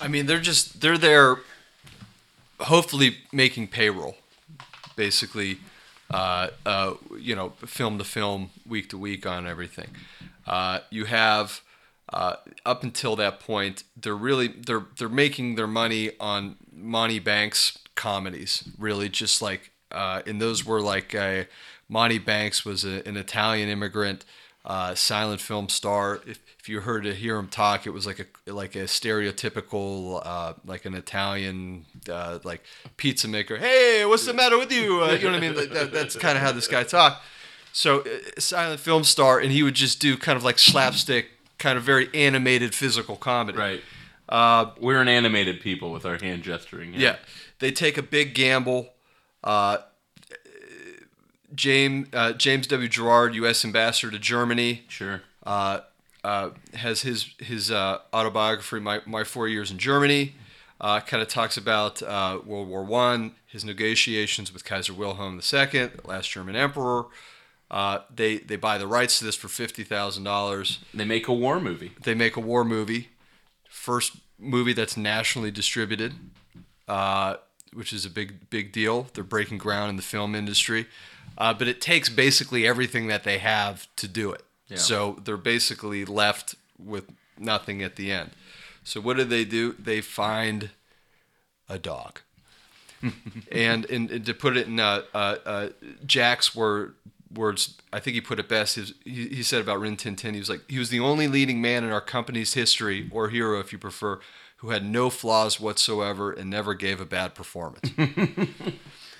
[0.00, 1.38] I mean, they're just they're there,
[2.60, 4.14] hopefully making payroll,
[4.94, 5.58] basically,
[6.12, 9.88] uh, uh, you know, film to film, week to week on everything.
[10.46, 11.60] Uh, you have
[12.12, 17.78] uh, up until that point, they're really they're they're making their money on Monty Banks
[17.96, 21.44] comedies, really, just like uh, and those were like uh,
[21.88, 24.24] Monty Banks was a, an Italian immigrant
[24.64, 26.20] uh, silent film star.
[26.26, 30.20] If, if you heard to hear him talk, it was like a like a stereotypical
[30.24, 32.62] uh, like an Italian uh, like
[32.96, 33.56] pizza maker.
[33.56, 35.02] Hey, what's the matter with you?
[35.02, 35.54] Uh, you know what I mean?
[35.72, 37.22] That, that's kind of how this guy talked.
[37.72, 41.78] So uh, silent film star, and he would just do kind of like slapstick, kind
[41.78, 43.58] of very animated physical comedy.
[43.58, 43.82] Right.
[44.28, 46.94] Uh, We're an animated people with our hand gesturing.
[46.94, 47.16] Yeah,
[47.60, 48.88] they take a big gamble.
[49.44, 49.78] Uh,
[51.54, 52.88] James uh, James W.
[52.88, 53.64] Gerard, U.S.
[53.64, 55.22] ambassador to Germany, Sure.
[55.44, 55.80] uh,
[56.24, 60.34] uh, has his his uh, autobiography, my, my Four Years in Germany.
[60.78, 65.66] Uh, kind of talks about uh, World War One, his negotiations with Kaiser Wilhelm II,
[65.70, 67.06] the last German emperor.
[67.70, 70.80] Uh, they they buy the rights to this for fifty thousand dollars.
[70.92, 71.92] They make a war movie.
[72.02, 73.08] They make a war movie,
[73.70, 76.12] first movie that's nationally distributed,
[76.88, 77.36] uh,
[77.72, 79.06] which is a big big deal.
[79.14, 80.86] They're breaking ground in the film industry,
[81.38, 84.42] uh, but it takes basically everything that they have to do it.
[84.68, 84.78] Yeah.
[84.78, 87.04] So they're basically left with
[87.38, 88.30] nothing at the end.
[88.84, 89.74] So what do they do?
[89.78, 90.70] They find
[91.68, 92.20] a dog.
[93.52, 95.68] and, and, and to put it in uh, uh, uh,
[96.06, 96.94] Jack's word,
[97.32, 98.76] words, I think he put it best.
[98.76, 101.28] His, he, he said about Rin Tin Tin, he was like, he was the only
[101.28, 104.20] leading man in our company's history, or hero if you prefer,
[104.58, 107.90] who had no flaws whatsoever and never gave a bad performance.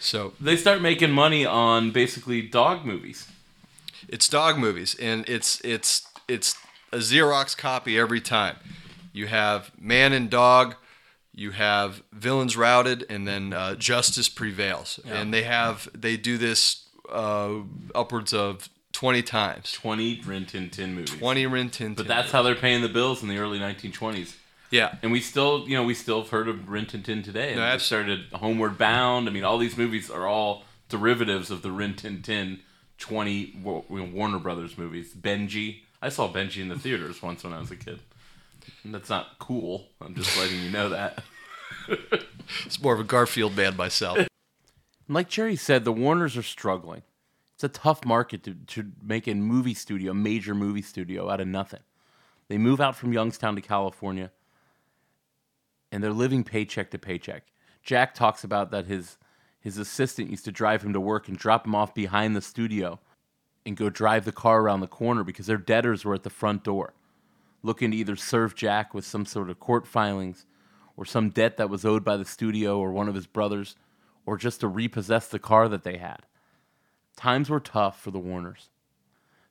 [0.00, 3.28] so They start making money on basically dog movies.
[4.08, 6.54] it's dog movies, and it's it's it's
[6.92, 8.56] a Xerox copy every time.
[9.12, 10.74] You have man and dog,
[11.34, 15.00] you have villains routed, and then uh, justice prevails.
[15.06, 17.54] And they have they do this uh,
[17.94, 19.72] upwards of twenty times.
[19.72, 21.10] 20 Rin Tin Tin movies.
[21.18, 22.08] Twenty Rin Tin But Tin.
[22.08, 24.34] that's how they're paying the bills in the early 1920s.
[24.70, 24.96] Yeah.
[25.02, 27.54] And we still, you know, we still have heard of Rin Tin Tin today.
[27.54, 29.28] No, started Homeward Bound.
[29.28, 32.60] I mean, all these movies are all derivatives of the Rin Tin Tin
[32.98, 35.14] 20 Warner Brothers movies.
[35.14, 35.80] Benji.
[36.00, 38.00] I saw Benji in the theaters once when I was a kid.
[38.84, 39.88] And that's not cool.
[40.00, 41.22] I'm just letting you know that.
[42.64, 44.18] It's more of a Garfield man myself.
[45.08, 47.02] Like Jerry said, the Warners are struggling.
[47.54, 51.40] It's a tough market to, to make a movie studio, a major movie studio, out
[51.40, 51.80] of nothing.
[52.48, 54.30] They move out from Youngstown to California,
[55.90, 57.44] and they're living paycheck to paycheck.
[57.82, 59.18] Jack talks about that his
[59.60, 63.00] his assistant used to drive him to work and drop him off behind the studio
[63.64, 66.62] and go drive the car around the corner because their debtors were at the front
[66.62, 66.94] door,
[67.64, 70.46] looking to either serve Jack with some sort of court filings
[70.96, 73.74] or some debt that was owed by the studio or one of his brothers,
[74.24, 76.20] or just to repossess the car that they had.
[77.16, 78.70] Times were tough for the Warners.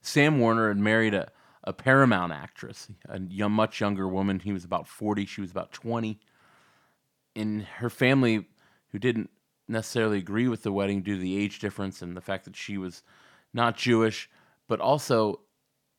[0.02, 1.30] Sam Warner had married a,
[1.64, 4.40] a Paramount actress, a young, much younger woman.
[4.40, 6.20] He was about 40, she was about 20.
[7.36, 8.48] And her family,
[8.92, 9.30] who didn't
[9.68, 12.78] necessarily agree with the wedding due to the age difference and the fact that she
[12.78, 13.04] was
[13.54, 14.30] not Jewish,
[14.68, 15.42] but also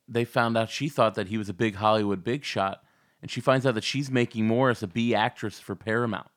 [0.07, 2.83] they found out she thought that he was a big Hollywood big shot,
[3.21, 6.29] and she finds out that she's making more as a B actress for Paramount.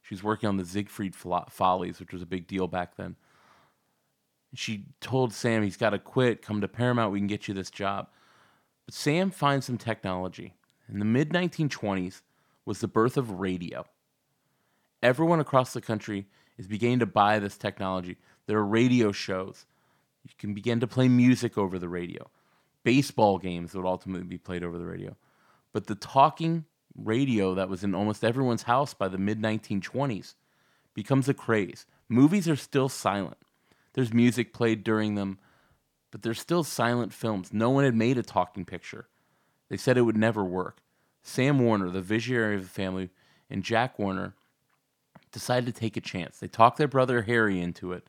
[0.00, 1.14] She's working on the Ziegfeld
[1.50, 3.16] Follies, which was a big deal back then.
[4.54, 7.70] She told Sam he's got to quit, come to Paramount, we can get you this
[7.70, 8.08] job.
[8.86, 10.54] But Sam finds some technology.
[10.88, 12.20] In the mid 1920s
[12.64, 13.84] was the birth of radio.
[15.04, 16.24] Everyone across the country
[16.56, 18.16] is beginning to buy this technology.
[18.46, 19.66] There are radio shows.
[20.22, 22.30] You can begin to play music over the radio.
[22.84, 25.14] Baseball games would ultimately be played over the radio.
[25.74, 26.64] But the talking
[26.96, 30.36] radio that was in almost everyone's house by the mid 1920s
[30.94, 31.84] becomes a craze.
[32.08, 33.36] Movies are still silent.
[33.92, 35.38] There's music played during them,
[36.12, 37.52] but they're still silent films.
[37.52, 39.08] No one had made a talking picture.
[39.68, 40.78] They said it would never work.
[41.22, 43.10] Sam Warner, the visionary of the family,
[43.50, 44.34] and Jack Warner
[45.34, 46.38] decided to take a chance.
[46.38, 48.06] They talked their brother Harry into it,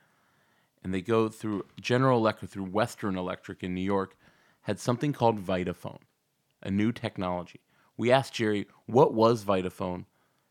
[0.81, 4.15] and they go through General Electric, through Western Electric in New York,
[4.61, 5.99] had something called Vitaphone,
[6.63, 7.59] a new technology.
[7.97, 10.05] We asked Jerry, what was Vitaphone,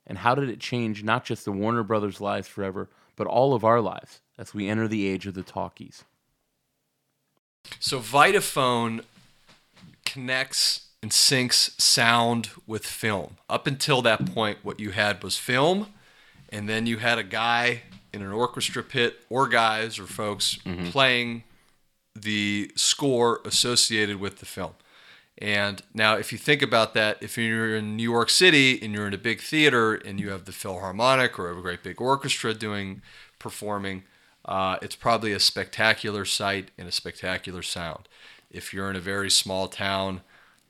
[0.07, 3.65] and how did it change not just the Warner Brothers' lives forever, but all of
[3.65, 6.05] our lives as we enter the age of the talkies?
[7.79, 9.05] So Vitaphone
[10.05, 13.37] connects and syncs sound with film.
[13.49, 15.94] Up until that point, what you had was film,
[16.55, 20.57] and then you had a guy in an orchestra pit, or guys or folks
[20.91, 21.43] playing
[22.15, 24.75] the score associated with the film.
[25.37, 29.09] And now, if you think about that, if you're in New York City and you're
[29.09, 33.03] in a big theater and you have the Philharmonic or a great big orchestra doing
[33.41, 34.05] performing,
[34.45, 38.09] uh, it's probably a spectacular sight and a spectacular sound.
[38.49, 40.21] If you're in a very small town,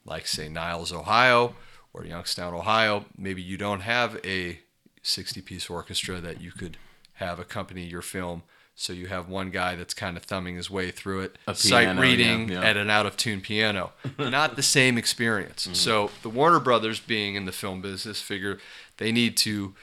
[0.06, 1.56] like say Niles, Ohio,
[1.92, 4.60] or Youngstown, Ohio, maybe you don't have a
[5.04, 6.76] 60-piece orchestra that you could
[7.14, 8.42] have accompany your film.
[8.76, 12.48] So you have one guy that's kind of thumbing his way through it, sight reading
[12.48, 12.68] yeah, yeah.
[12.68, 13.92] at an out of tune piano.
[14.18, 15.64] Not the same experience.
[15.64, 15.74] Mm-hmm.
[15.74, 18.58] So the Warner Brothers, being in the film business, figure
[18.96, 19.74] they need to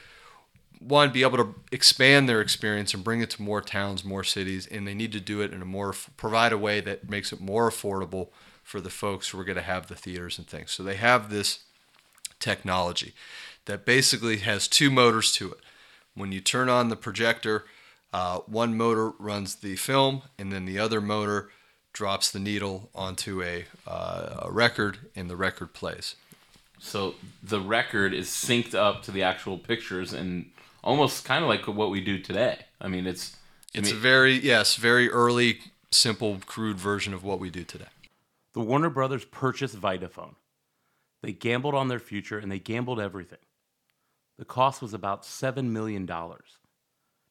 [0.78, 4.66] one be able to expand their experience and bring it to more towns, more cities,
[4.66, 7.40] and they need to do it in a more provide a way that makes it
[7.40, 8.28] more affordable
[8.62, 10.70] for the folks who are going to have the theaters and things.
[10.70, 11.60] So they have this
[12.40, 13.14] technology
[13.66, 15.58] that basically has two motors to it.
[16.14, 17.64] When you turn on the projector,
[18.12, 21.50] uh, one motor runs the film, and then the other motor
[21.92, 26.16] drops the needle onto a, uh, a record, and the record plays.
[26.78, 30.50] So the record is synced up to the actual pictures and
[30.82, 32.64] almost kind of like what we do today.
[32.80, 33.36] I mean, it's
[33.74, 35.60] I It's mean, a very yes, very early,
[35.90, 37.86] simple, crude version of what we do today.
[38.54, 40.34] the Warner Brothers purchased Vitaphone.
[41.22, 43.38] They gambled on their future and they gambled everything.
[44.38, 46.08] The cost was about $7 million.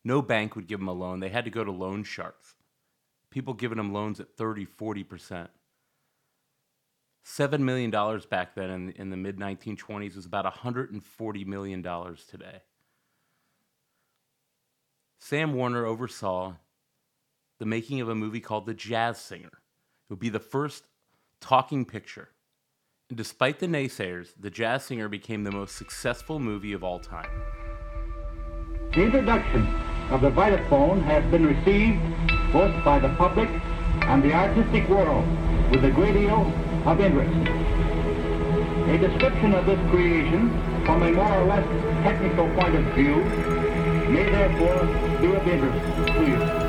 [0.03, 1.19] No bank would give them a loan.
[1.19, 2.55] They had to go to loan sharks.
[3.29, 5.47] People giving them loans at 30, 40%.
[7.25, 7.91] $7 million
[8.29, 12.61] back then in, in the mid 1920s was about $140 million today.
[15.19, 16.55] Sam Warner oversaw
[17.59, 19.51] the making of a movie called The Jazz Singer.
[19.51, 20.83] It would be the first
[21.39, 22.29] talking picture.
[23.13, 27.29] Despite the naysayers, The Jazz Singer became the most successful movie of all time.
[28.93, 29.67] The introduction
[30.11, 31.99] of the Vitaphone has been received
[32.53, 33.49] both by the public
[34.03, 35.25] and the artistic world
[35.71, 36.53] with a great deal
[36.85, 37.35] of interest.
[38.87, 40.49] A description of this creation
[40.85, 41.67] from a more or less
[42.03, 43.15] technical point of view
[44.09, 44.85] may therefore
[45.19, 46.60] be of interest to you.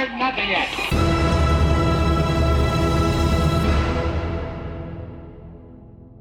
[0.00, 0.68] Heard nothing yet.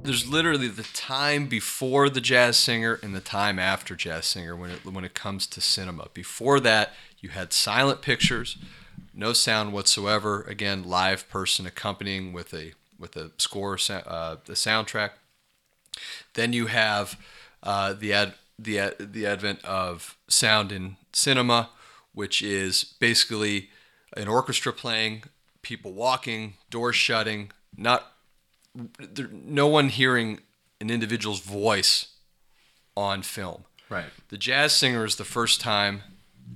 [0.03, 4.71] There's literally the time before the jazz singer and the time after jazz singer when
[4.71, 6.07] it when it comes to cinema.
[6.13, 8.57] Before that, you had silent pictures,
[9.13, 10.41] no sound whatsoever.
[10.41, 15.11] Again, live person accompanying with a with a score, uh, the soundtrack.
[16.33, 17.17] Then you have
[17.61, 21.69] uh, the ad, the ad, the advent of sound in cinema,
[22.19, 23.69] which is basically
[24.17, 25.23] an orchestra playing,
[25.61, 28.11] people walking, doors shutting, not
[28.99, 30.41] there, no one hearing
[30.81, 32.07] an individual's voice
[32.97, 33.63] on film.
[33.87, 34.09] Right.
[34.27, 36.01] The jazz singer is the first time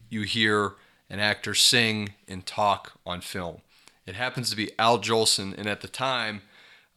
[0.10, 0.74] you hear
[1.10, 3.62] an actor sing and talk on film.
[4.06, 6.42] It happens to be Al Jolson, and at the time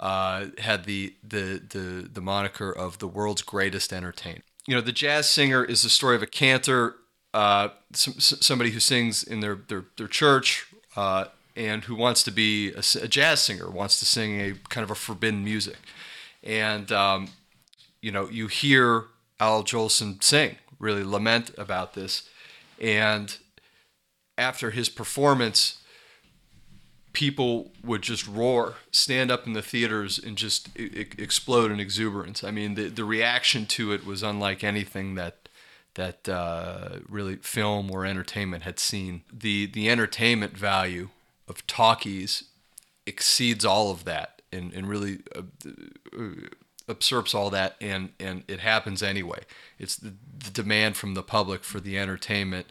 [0.00, 4.42] uh, had the, the the the moniker of the world's greatest entertainer.
[4.66, 6.96] You know, the jazz singer is the story of a cantor,
[7.36, 10.66] uh, some, somebody who sings in their their, their church,
[10.96, 14.82] uh, and who wants to be a, a, jazz singer, wants to sing a kind
[14.82, 15.76] of a forbidden music,
[16.42, 17.28] and um,
[18.00, 19.04] you know, you hear
[19.38, 22.26] Al Jolson sing, really lament about this,
[22.80, 23.36] and
[24.38, 25.82] after his performance,
[27.12, 32.42] people would just roar, stand up in the theaters, and just I- explode in exuberance.
[32.42, 35.45] I mean, the the reaction to it was unlike anything that
[35.96, 39.22] that uh, really film or entertainment had seen.
[39.32, 41.10] The the entertainment value
[41.48, 42.44] of talkies
[43.06, 45.20] exceeds all of that, and and really.
[45.34, 45.42] Uh,
[46.88, 49.40] usurps all that and and it happens anyway
[49.76, 52.64] it's the, the demand from the public for the entertainment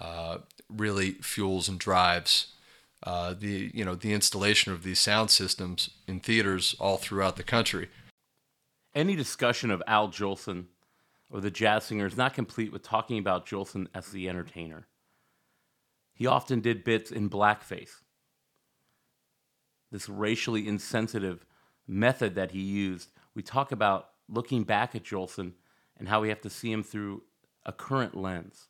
[0.00, 0.38] uh,
[0.70, 2.52] really fuels and drives
[3.04, 7.42] uh, the you know the installation of these sound systems in theaters all throughout the
[7.42, 7.88] country.
[8.94, 10.66] Any discussion of Al Jolson
[11.32, 14.86] or the jazz singer is not complete with talking about Jolson as the entertainer.
[16.12, 18.02] He often did bits in blackface.
[19.90, 21.46] This racially insensitive
[21.88, 23.08] method that he used.
[23.34, 25.52] We talk about looking back at Jolson
[25.98, 27.22] and how we have to see him through
[27.64, 28.68] a current lens.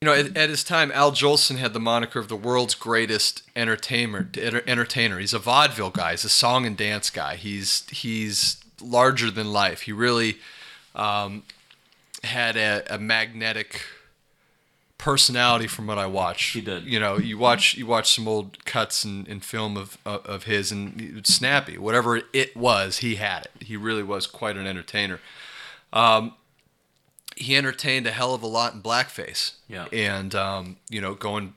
[0.00, 3.42] You know, at, at, his time, Al Jolson had the moniker of the world's greatest
[3.56, 4.30] entertainer.
[4.36, 5.18] Entertainer.
[5.18, 6.12] He's a vaudeville guy.
[6.12, 7.34] He's a song and dance guy.
[7.34, 9.82] He's he's larger than life.
[9.82, 10.38] He really
[10.94, 11.42] um,
[12.24, 13.82] had a, a, magnetic
[14.96, 16.54] personality, from what I watched.
[16.54, 16.84] He did.
[16.84, 20.72] You know, you watch you watch some old cuts and, and film of of his,
[20.72, 21.78] and snappy.
[21.78, 23.64] Whatever it was, he had it.
[23.64, 25.20] He really was quite an entertainer.
[25.92, 26.34] Um,
[27.36, 29.52] he entertained a hell of a lot in blackface.
[29.68, 29.86] Yeah.
[29.92, 31.54] And um, you know, going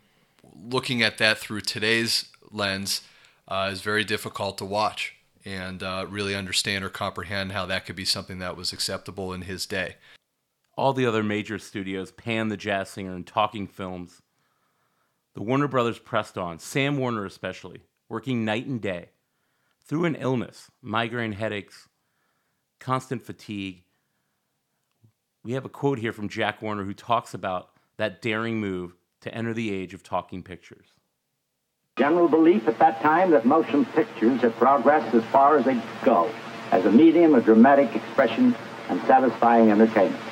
[0.69, 3.01] looking at that through today's lens
[3.47, 5.15] uh, is very difficult to watch
[5.45, 9.43] and uh, really understand or comprehend how that could be something that was acceptable in
[9.43, 9.95] his day.
[10.75, 14.21] All the other major studios panned the jazz singer in talking films.
[15.33, 19.09] The Warner Brothers pressed on, Sam Warner especially, working night and day.
[19.85, 21.87] Through an illness, migraine headaches,
[22.79, 23.83] constant fatigue,
[25.43, 29.33] we have a quote here from Jack Warner who talks about that daring move to
[29.33, 30.87] enter the age of talking pictures.
[32.01, 35.83] General belief at that time that motion pictures had progressed as far as they could
[36.03, 36.31] go
[36.71, 38.55] as a medium of dramatic expression
[38.89, 40.23] and satisfying entertainment.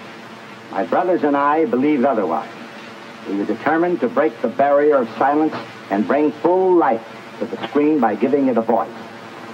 [0.72, 2.50] My brothers and I believed otherwise.
[3.28, 5.54] We were determined to break the barrier of silence
[5.92, 7.06] and bring full life
[7.38, 8.90] to the screen by giving it a voice.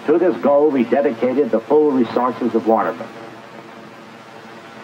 [0.06, 3.16] To this goal, we dedicated the full resources of Warner Brothers.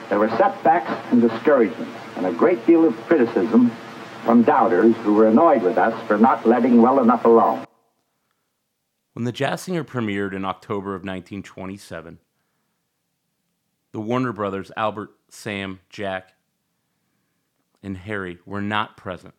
[0.09, 3.71] There were setbacks and discouragements and a great deal of criticism
[4.23, 7.65] from doubters who were annoyed with us for not letting well enough alone.
[9.13, 12.19] When the Jazz Singer premiered in October of 1927,
[13.91, 16.33] the Warner brothers, Albert, Sam, Jack,
[17.83, 19.33] and Harry, were not present.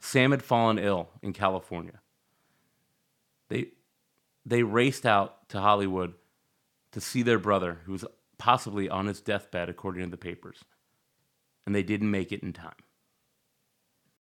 [0.00, 2.00] Sam had fallen ill in California.
[3.48, 3.72] They,
[4.46, 6.14] they raced out to Hollywood
[6.92, 8.04] to see their brother, who was
[8.38, 10.64] possibly on his deathbed, according to the papers.
[11.66, 12.72] And they didn't make it in time.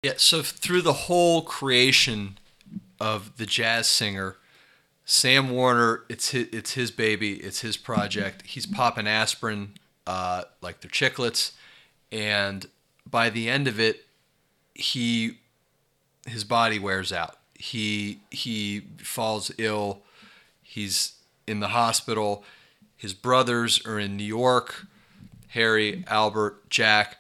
[0.09, 2.39] Yeah, so through the whole creation
[2.99, 4.37] of the jazz singer,
[5.05, 8.47] Sam Warner, it's his, it's his baby, it's his project.
[8.47, 9.75] He's popping aspirin
[10.07, 11.53] uh, like they're chiclets,
[12.11, 12.65] and
[13.09, 14.07] by the end of it,
[14.73, 15.41] he
[16.27, 17.37] his body wears out.
[17.55, 20.01] He he falls ill.
[20.63, 22.45] He's in the hospital.
[22.97, 24.87] His brothers are in New York.
[25.49, 27.19] Harry, Albert, Jack.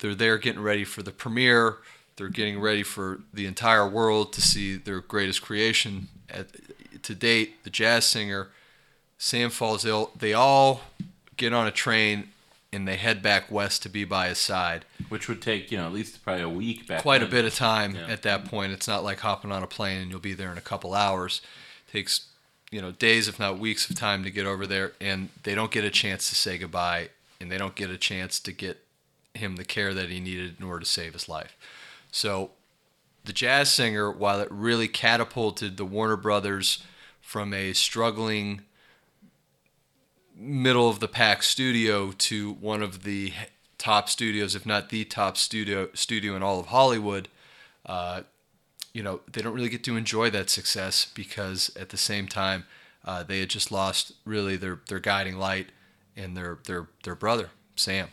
[0.00, 1.78] They're there getting ready for the premiere.
[2.16, 6.46] They're getting ready for the entire world to see their greatest creation at,
[7.02, 8.48] to date, the jazz singer.
[9.18, 10.10] Sam falls ill.
[10.16, 10.82] They all
[11.36, 12.28] get on a train
[12.72, 14.84] and they head back west to be by his side.
[15.08, 17.02] Which would take, you know, at least probably a week back.
[17.02, 18.06] Quite a bit of time Yeah.
[18.08, 18.72] at that point.
[18.72, 21.40] It's not like hopping on a plane and you'll be there in a couple hours.
[21.88, 22.26] It takes,
[22.70, 25.70] you know, days if not weeks of time to get over there and they don't
[25.70, 27.10] get a chance to say goodbye
[27.40, 28.78] and they don't get a chance to get
[29.34, 31.56] him the care that he needed in order to save his life.
[32.14, 32.52] So
[33.24, 36.80] the jazz singer, while it really catapulted the Warner Brothers
[37.20, 38.60] from a struggling
[40.36, 43.32] middle of the pack studio to one of the
[43.78, 47.28] top studios, if not the top studio studio in all of Hollywood,
[47.84, 48.22] uh,
[48.92, 52.64] you know, they don't really get to enjoy that success because at the same time,
[53.04, 55.70] uh, they had just lost really their, their guiding light
[56.16, 58.10] and their, their, their brother, Sam.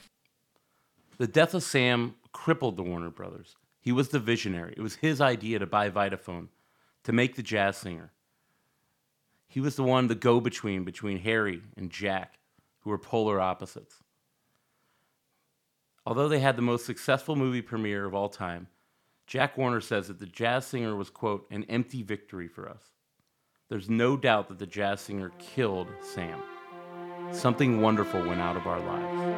[1.19, 3.55] The death of Sam crippled the Warner Brothers.
[3.81, 4.73] He was the visionary.
[4.77, 6.47] It was his idea to buy Vitaphone,
[7.03, 8.11] to make the jazz singer.
[9.47, 12.37] He was the one, the go between between Harry and Jack,
[12.81, 13.95] who were polar opposites.
[16.05, 18.67] Although they had the most successful movie premiere of all time,
[19.27, 22.91] Jack Warner says that the jazz singer was, quote, an empty victory for us.
[23.69, 26.41] There's no doubt that the jazz singer killed Sam.
[27.31, 29.31] Something wonderful went out of our lives.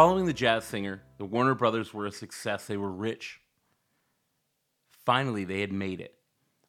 [0.00, 2.66] Following the jazz singer, the Warner Brothers were a success.
[2.66, 3.42] They were rich.
[5.04, 6.14] Finally, they had made it.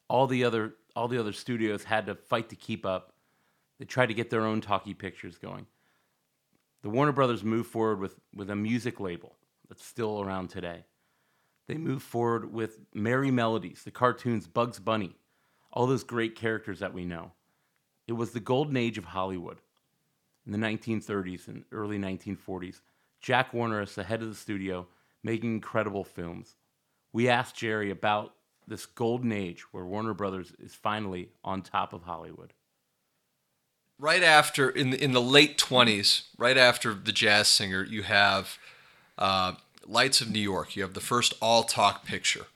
[0.06, 3.14] All the other all the other studios had to fight to keep up.
[3.78, 5.66] They tried to get their own talkie pictures going.
[6.82, 10.84] The Warner Brothers moved forward with, with a music label that's still around today.
[11.68, 15.16] They moved forward with Merrie Melodies, the cartoons, Bugs Bunny,
[15.72, 17.32] all those great characters that we know.
[18.06, 19.62] It was the golden age of Hollywood
[20.44, 22.82] in the 1930s and early 1940s.
[23.22, 24.88] Jack Warner is the head of the studio,
[25.22, 26.56] making incredible films.
[27.12, 28.34] We asked Jerry about
[28.66, 32.52] this golden age where Warner Brothers is finally on top of Hollywood.
[33.98, 38.58] right after in the, in the late 20s right after the jazz singer you have
[39.18, 39.52] uh,
[39.86, 42.46] lights of new york you have the first all talk picture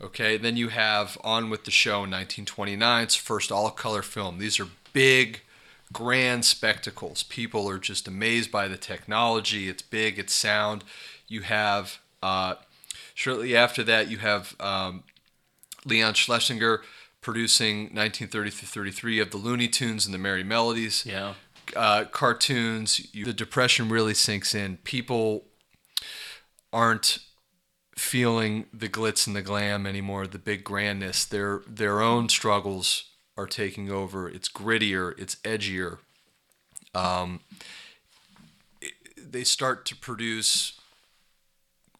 [0.00, 4.38] okay then you have on with the show in 1929 it's first all color film
[4.38, 5.42] these are big
[5.92, 10.84] grand spectacles people are just amazed by the technology it's big it's sound
[11.26, 12.54] you have uh,
[13.14, 15.02] shortly after that you have um,
[15.84, 16.82] Leon Schlesinger
[17.20, 21.04] producing 1930 through 33 of the Looney Tunes and the Merrie Melodies.
[21.04, 21.34] Yeah.
[21.74, 23.12] Uh, cartoons.
[23.14, 24.78] You, the depression really sinks in.
[24.78, 25.44] People
[26.72, 27.18] aren't
[27.96, 31.24] feeling the glitz and the glam anymore, the big grandness.
[31.24, 33.04] Their their own struggles
[33.38, 34.28] are taking over.
[34.28, 35.14] It's grittier.
[35.18, 35.98] It's edgier.
[36.94, 37.40] Um,
[38.82, 40.72] it- they start to produce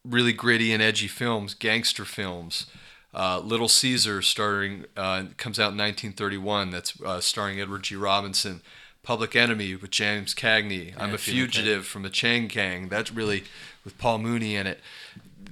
[0.05, 2.67] really gritty and edgy films, gangster films.
[3.15, 6.71] Uh, Little Caesar, starring uh, comes out in 1931.
[6.71, 7.97] That's uh, starring Edward G.
[7.97, 8.61] Robinson.
[9.05, 10.93] Public Enemy with James Cagney.
[10.99, 12.89] I'm a fugitive from the Chain Gang.
[12.89, 13.45] That's really
[13.85, 14.81] with Paul Muni in it.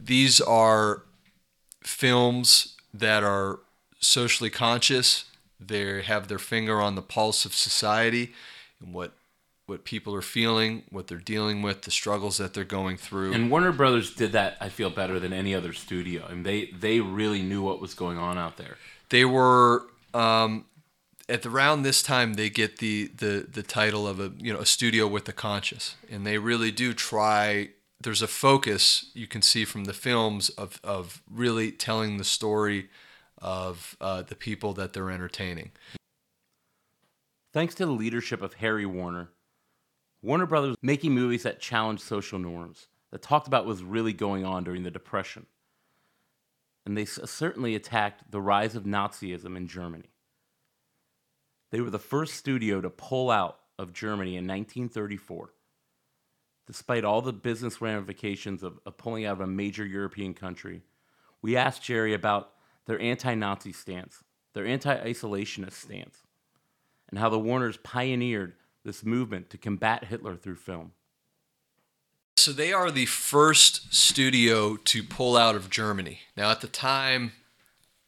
[0.04, 1.02] These are
[1.82, 3.60] films that are
[3.98, 5.24] socially conscious.
[5.58, 8.32] They have their finger on the pulse of society
[8.80, 9.12] and what
[9.66, 13.32] what people are feeling, what they're dealing with, the struggles that they're going through.
[13.32, 16.24] And Warner Brothers did that, I feel, better than any other studio.
[16.24, 18.76] I mean, they, they really knew what was going on out there.
[19.08, 19.82] they were
[20.14, 20.66] um,
[21.28, 24.66] at around this time they get the, the the title of a you know a
[24.66, 29.64] studio with the conscious and they really do try there's a focus you can see
[29.64, 32.88] from the films of, of really telling the story
[33.38, 35.70] of uh, the people that they're entertaining
[37.56, 39.30] Thanks to the leadership of Harry Warner,
[40.20, 44.12] Warner Brothers was making movies that challenged social norms, that talked about what was really
[44.12, 45.46] going on during the Depression.
[46.84, 50.10] And they certainly attacked the rise of Nazism in Germany.
[51.70, 55.54] They were the first studio to pull out of Germany in 1934.
[56.66, 60.82] despite all the business ramifications of, of pulling out of a major European country.
[61.40, 62.52] We asked Jerry about
[62.86, 64.22] their anti Nazi stance,
[64.54, 66.18] their anti isolationist stance,
[67.10, 70.92] and how the Warners pioneered this movement to combat Hitler through film.
[72.36, 76.20] So they are the first studio to pull out of Germany.
[76.36, 77.32] Now, at the time,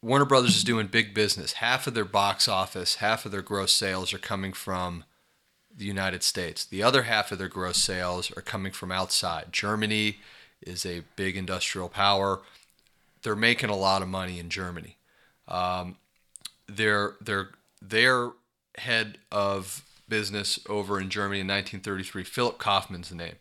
[0.00, 1.54] Warner Brothers is doing big business.
[1.54, 5.04] Half of their box office, half of their gross sales are coming from
[5.74, 6.64] the United States.
[6.64, 9.46] The other half of their gross sales are coming from outside.
[9.50, 10.18] Germany
[10.60, 12.42] is a big industrial power.
[13.22, 14.96] They're making a lot of money in Germany.
[15.46, 15.96] Um,
[16.68, 17.50] their their
[17.80, 18.30] their
[18.76, 23.36] head of business over in Germany in 1933, Philip Kaufman's the name.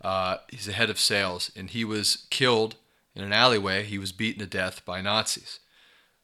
[0.00, 2.76] Uh, he's the head of sales, and he was killed
[3.14, 3.84] in an alleyway.
[3.84, 5.60] He was beaten to death by Nazis.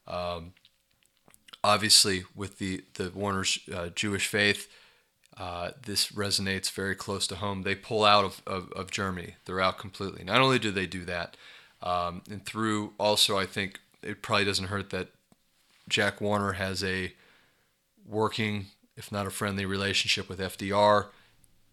[0.07, 0.53] Um,
[1.63, 4.67] obviously, with the the Warner's uh, Jewish faith,
[5.37, 7.61] uh, this resonates very close to home.
[7.61, 9.35] They pull out of, of, of, Germany.
[9.45, 10.23] They're out completely.
[10.25, 11.37] Not only do they do that,
[11.81, 15.09] um, and through also, I think it probably doesn't hurt that
[15.87, 17.13] Jack Warner has a
[18.07, 21.07] working, if not a friendly relationship with FDR.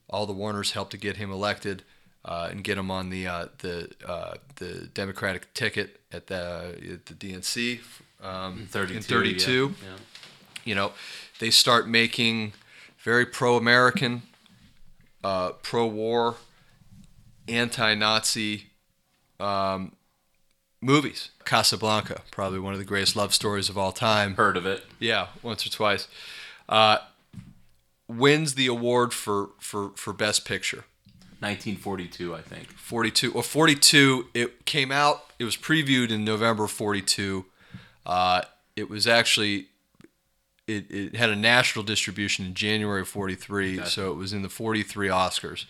[0.09, 1.83] All the Warners helped to get him elected
[2.25, 7.07] uh, and get him on the uh, the uh, the Democratic ticket at the at
[7.07, 7.81] the DNC
[8.23, 9.75] um, 32, in 32.
[9.83, 9.89] Yeah.
[9.89, 9.97] Yeah.
[10.65, 10.93] You know,
[11.39, 12.53] they start making
[12.99, 14.23] very pro-American,
[15.23, 16.37] uh, pro-war,
[17.47, 18.67] anti-Nazi
[19.41, 19.93] um,
[20.81, 21.31] movies.
[21.45, 24.35] Casablanca, probably one of the greatest love stories of all time.
[24.35, 24.85] Heard of it?
[24.99, 26.09] Yeah, once or twice.
[26.69, 26.99] Uh,
[28.09, 30.85] wins the award for, for, for Best Picture.
[31.41, 32.73] 1942, I think.
[32.73, 33.33] 42.
[33.33, 34.29] Well, 42.
[34.33, 35.25] It came out.
[35.39, 37.45] It was previewed in November 42.
[38.07, 38.43] Uh,
[38.75, 39.69] it was actually
[40.67, 43.91] it, it had a national distribution in January of 43, gotcha.
[43.91, 45.67] so it was in the 43 Oscars.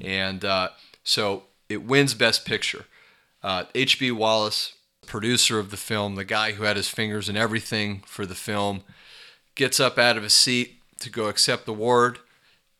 [0.00, 0.70] And uh,
[1.02, 1.44] so
[1.74, 2.86] it wins Best Picture.
[3.74, 4.10] H.B.
[4.10, 4.72] Uh, Wallis,
[5.06, 8.82] producer of the film, the guy who had his fingers in everything for the film,
[9.54, 12.18] gets up out of his seat to go accept the award.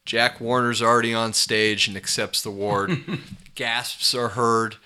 [0.05, 3.21] Jack Warner's already on stage and accepts the award.
[3.55, 4.77] Gasps are heard.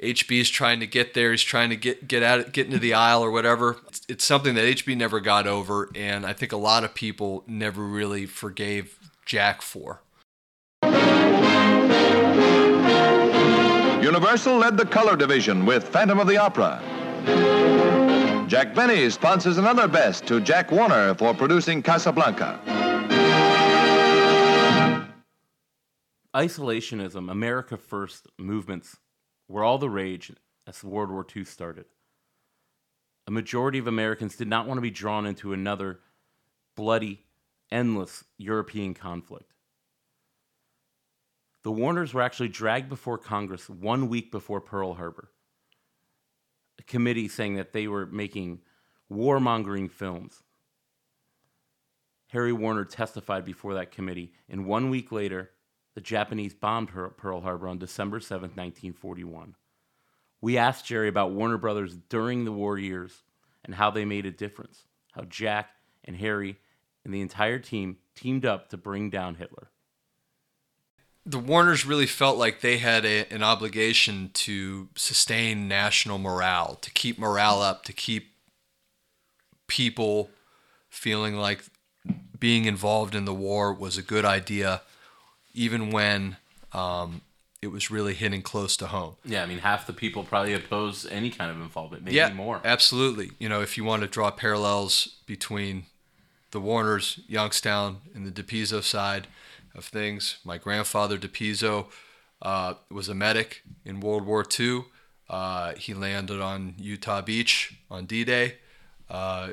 [0.00, 1.30] HB is trying to get there.
[1.30, 3.76] He's trying to get get out, get into the aisle or whatever.
[3.88, 7.44] It's, it's, something that HB never got over, and I think a lot of people
[7.46, 10.00] never really forgave Jack for.
[14.12, 16.82] Universal led the color division with Phantom of the Opera.
[18.46, 22.60] Jack Benny sponsors another best to Jack Warner for producing Casablanca.
[26.36, 28.98] Isolationism, America First movements
[29.48, 30.30] were all the rage
[30.66, 31.86] as World War II started.
[33.26, 36.00] A majority of Americans did not want to be drawn into another
[36.76, 37.24] bloody,
[37.70, 39.51] endless European conflict.
[41.62, 45.30] The Warners were actually dragged before Congress one week before Pearl Harbor.
[46.78, 48.60] A committee saying that they were making
[49.10, 50.42] warmongering films.
[52.28, 55.50] Harry Warner testified before that committee, and one week later,
[55.94, 59.54] the Japanese bombed Pearl Harbor on December 7, 1941.
[60.40, 63.22] We asked Jerry about Warner Brothers during the war years
[63.64, 65.70] and how they made a difference, how Jack
[66.04, 66.56] and Harry
[67.04, 69.70] and the entire team teamed up to bring down Hitler.
[71.24, 76.90] The Warners really felt like they had a, an obligation to sustain national morale, to
[76.90, 78.32] keep morale up, to keep
[79.68, 80.30] people
[80.90, 81.64] feeling like
[82.38, 84.82] being involved in the war was a good idea
[85.54, 86.36] even when
[86.72, 87.20] um,
[87.60, 89.14] it was really hitting close to home.
[89.24, 92.60] Yeah, I mean, half the people probably oppose any kind of involvement, maybe yeah, more.
[92.64, 93.30] Absolutely.
[93.38, 95.84] You know, if you want to draw parallels between
[96.50, 99.28] the Warners, Youngstown, and the DePizzo side
[99.74, 101.86] of things, my grandfather DePizzo
[102.40, 104.84] uh, was a medic in World War II.
[105.28, 108.56] Uh, he landed on Utah Beach on D-Day.
[109.08, 109.50] Uh,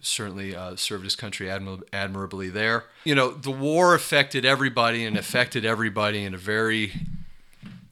[0.00, 2.84] certainly uh, served his country admir- admirably there.
[3.04, 6.92] You know, the war affected everybody and affected everybody in a very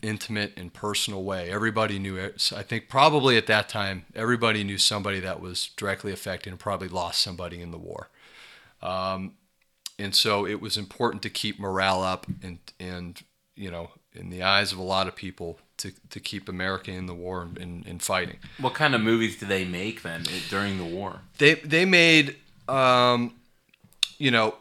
[0.03, 1.51] intimate and personal way.
[1.51, 2.53] Everybody knew it.
[2.55, 6.89] I think probably at that time, everybody knew somebody that was directly affected and probably
[6.89, 8.09] lost somebody in the war.
[8.83, 9.35] Um,
[10.01, 13.23] and so it was important to keep morale up and, and,
[13.55, 17.07] you know, in the eyes of a lot of people, to, to keep America in
[17.07, 18.37] the war and, and, fighting.
[18.59, 21.21] What kind of movies do they make then during the war?
[21.39, 22.37] They they made,
[22.69, 23.35] um,
[24.19, 24.57] you know,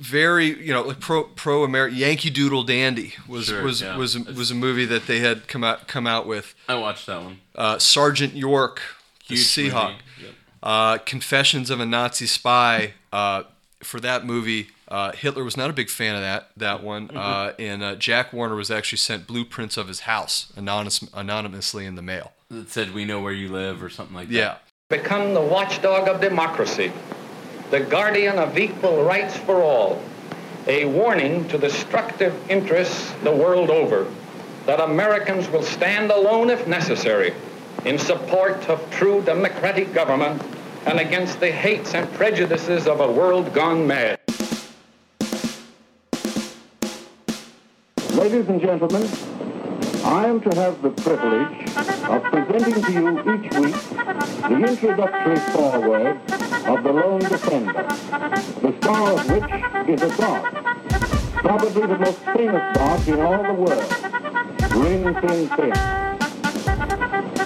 [0.00, 3.96] very you know like pro pro American Yankee Doodle Dandy was sure, was yeah.
[3.96, 6.54] was was a movie that they had come out come out with.
[6.68, 7.40] I watched that one.
[7.54, 8.80] Uh, Sergeant York,
[9.24, 9.96] Huge Seahawk.
[10.20, 10.30] Yep.
[10.62, 12.94] Uh, Confessions of a Nazi Spy.
[13.14, 13.42] Uh,
[13.82, 17.16] for that movie, Uh, Hitler was not a big fan of that that one, Mm-hmm.
[17.16, 21.94] uh, and uh, Jack Warner was actually sent blueprints of his house anonymous, anonymously in
[22.00, 22.28] the mail.
[22.50, 24.34] It said, "We know where you live" or something like that.
[24.42, 24.54] Yeah,
[24.90, 26.92] become the watchdog of democracy,
[27.70, 29.90] the guardian of equal rights for all,
[30.66, 34.00] a warning to destructive interests the world over
[34.66, 37.32] that Americans will stand alone if necessary
[37.84, 40.38] in support of true democratic government
[40.86, 44.18] and against the hates and prejudices of a world gone mad.
[48.12, 49.08] Ladies and gentlemen,
[50.04, 51.68] I am to have the privilege
[52.04, 53.74] of presenting to you each week
[54.44, 56.18] the introductory foreword
[56.66, 57.72] of The Lone Defender,
[58.60, 60.54] the star of which is a god,
[61.32, 63.90] probably the most famous god in all the world,
[64.76, 65.72] Rin Tin Tin.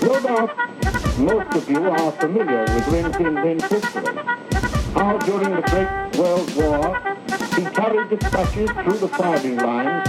[0.03, 0.68] No doubt
[1.19, 4.15] most of you are familiar with Tin's history,
[4.95, 6.97] how during the Great World War
[7.57, 10.09] he carried dispatches through the firing lines,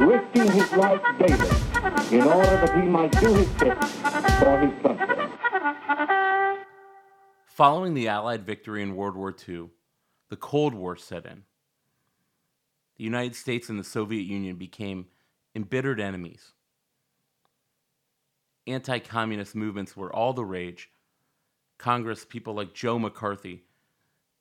[0.00, 5.16] risking his life daily in order that he might do his bit for his country.
[7.46, 9.68] Following the Allied victory in World War II,
[10.30, 11.42] the Cold War set in.
[12.96, 15.06] The United States and the Soviet Union became
[15.54, 16.52] embittered enemies.
[18.66, 20.90] Anti communist movements were all the rage.
[21.78, 23.62] Congress, people like Joe McCarthy,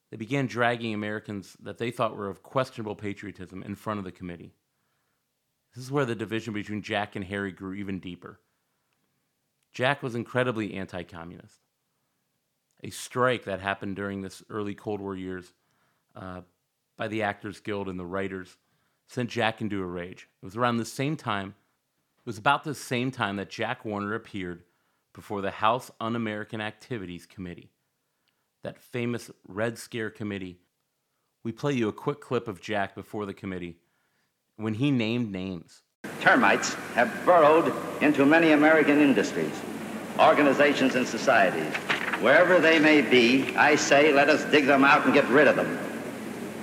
[0.10, 4.12] they began dragging Americans that they thought were of questionable patriotism in front of the
[4.12, 4.54] committee.
[5.76, 8.40] This is where the division between Jack and Harry grew even deeper.
[9.74, 11.60] Jack was incredibly anti communist.
[12.84, 15.52] A strike that happened during this early Cold War years
[16.16, 16.42] uh,
[16.96, 18.56] by the Actors Guild and the writers
[19.08, 20.30] sent Jack into a rage.
[20.42, 21.56] It was around the same time,
[22.26, 24.64] it was about the same time that Jack Warner appeared
[25.14, 27.70] before the House Un American Activities Committee,
[28.64, 30.58] that famous Red Scare Committee.
[31.44, 33.76] We play you a quick clip of Jack before the committee
[34.56, 35.84] when he named names.
[36.20, 37.72] Termites have burrowed
[38.02, 39.54] into many American industries,
[40.20, 41.76] organizations, and societies.
[42.22, 45.58] Wherever they may be, I say let us dig them out and get rid of
[45.58, 45.78] them.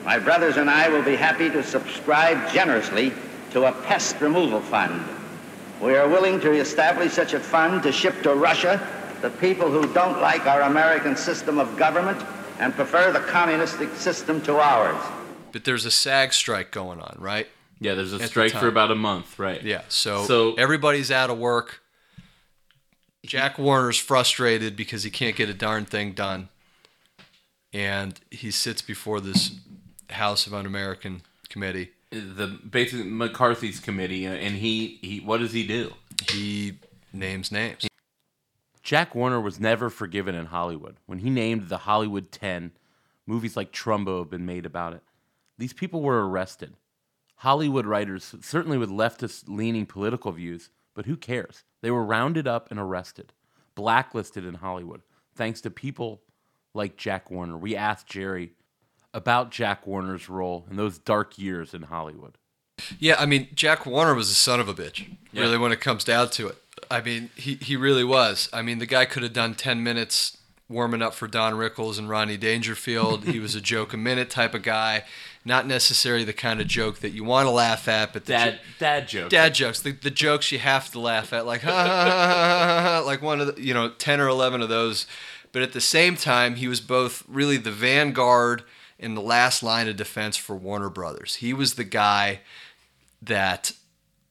[0.05, 3.13] My brothers and I will be happy to subscribe generously
[3.53, 5.01] to a pest removal fund.
[5.83, 8.81] We are willing to establish such a fund to ship to Russia
[9.21, 12.25] the people who don't like our American system of government
[12.61, 15.01] and prefer the communistic system to ours.
[15.53, 17.47] but there's a SAG strike going on, right?
[17.81, 19.63] Yeah, there's a the strike for about a month, right?
[19.63, 21.83] Yeah, so, So- everybody's out of work.
[23.27, 26.49] Jack Warner's frustrated because he can't get a darn thing done.
[27.73, 29.53] And he sits before this
[30.11, 31.91] House of Un-American committee.
[32.13, 35.93] The basically McCarthy's committee, uh, and he, he what does he do?
[36.31, 36.79] He
[37.13, 37.87] names names.
[38.83, 40.97] Jack Warner was never forgiven in Hollywood.
[41.07, 42.73] When he named the Hollywood 10,
[43.27, 45.03] movies like Trumbo have been made about it.
[45.57, 46.75] These people were arrested.
[47.37, 51.65] Hollywood writers, certainly with leftist leaning political views, but who cares?
[51.81, 53.33] They were rounded up and arrested,
[53.75, 55.03] blacklisted in Hollywood,
[55.35, 56.23] thanks to people
[56.75, 57.57] like Jack Warner.
[57.57, 58.53] We asked Jerry
[59.15, 62.37] about Jack Warner's role in those dark years in Hollywood.
[62.99, 65.43] Yeah, I mean, Jack Warner was a son of a bitch, Yeah.
[65.43, 66.57] really, when it comes down to it.
[66.91, 68.49] I mean, he, he really was.
[68.53, 70.39] I mean, the guy could have done 10 minutes
[70.69, 73.25] warming up for Don Rickles and Rodney Dangerfield.
[73.25, 75.05] he was a joke a minute type of guy,
[75.45, 78.53] not necessarily the kind of joke that you want to laugh at, but the Dad,
[78.55, 79.31] jo- dad joke.
[79.31, 82.27] dad jokes, the, the jokes you have to laugh at, like, ha, ha, ha, ha,
[82.27, 85.07] ha, ha, like one of the, you know, 10 or 11 of those.
[85.53, 88.63] But at the same time, he was both really the vanguard
[89.03, 91.37] and the last line of defense for Warner Brothers.
[91.37, 92.41] He was the guy
[93.21, 93.73] that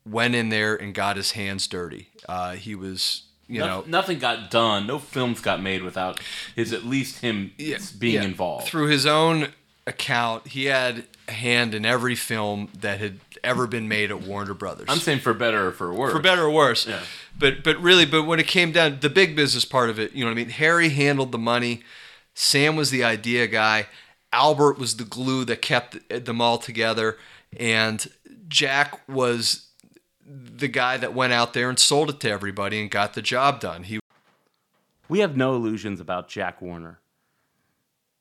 [0.06, 2.10] went in there and got his hands dirty.
[2.28, 4.88] Uh, he was, you No- know, nothing got done.
[4.88, 6.20] No films got made without
[6.56, 8.66] his at least him being yeah, involved.
[8.68, 9.50] Through his own
[9.88, 14.54] account, he had a hand in every film that had ever been made at Warner
[14.54, 14.88] Brothers.
[14.90, 16.14] I'm saying for better or for worse.
[16.14, 16.88] for better or worse.
[16.88, 17.02] Yeah.
[17.38, 20.24] But but really, but when it came down the big business part of it, you
[20.24, 20.50] know what I mean.
[20.50, 21.82] Harry handled the money.
[22.34, 23.88] Sam was the idea guy.
[24.34, 27.18] Albert was the glue that kept them all together,
[27.58, 28.10] and
[28.48, 29.68] Jack was
[30.26, 33.60] the guy that went out there and sold it to everybody and got the job
[33.60, 33.84] done.
[33.84, 34.00] He
[35.10, 37.00] We have no illusions about Jack Warner.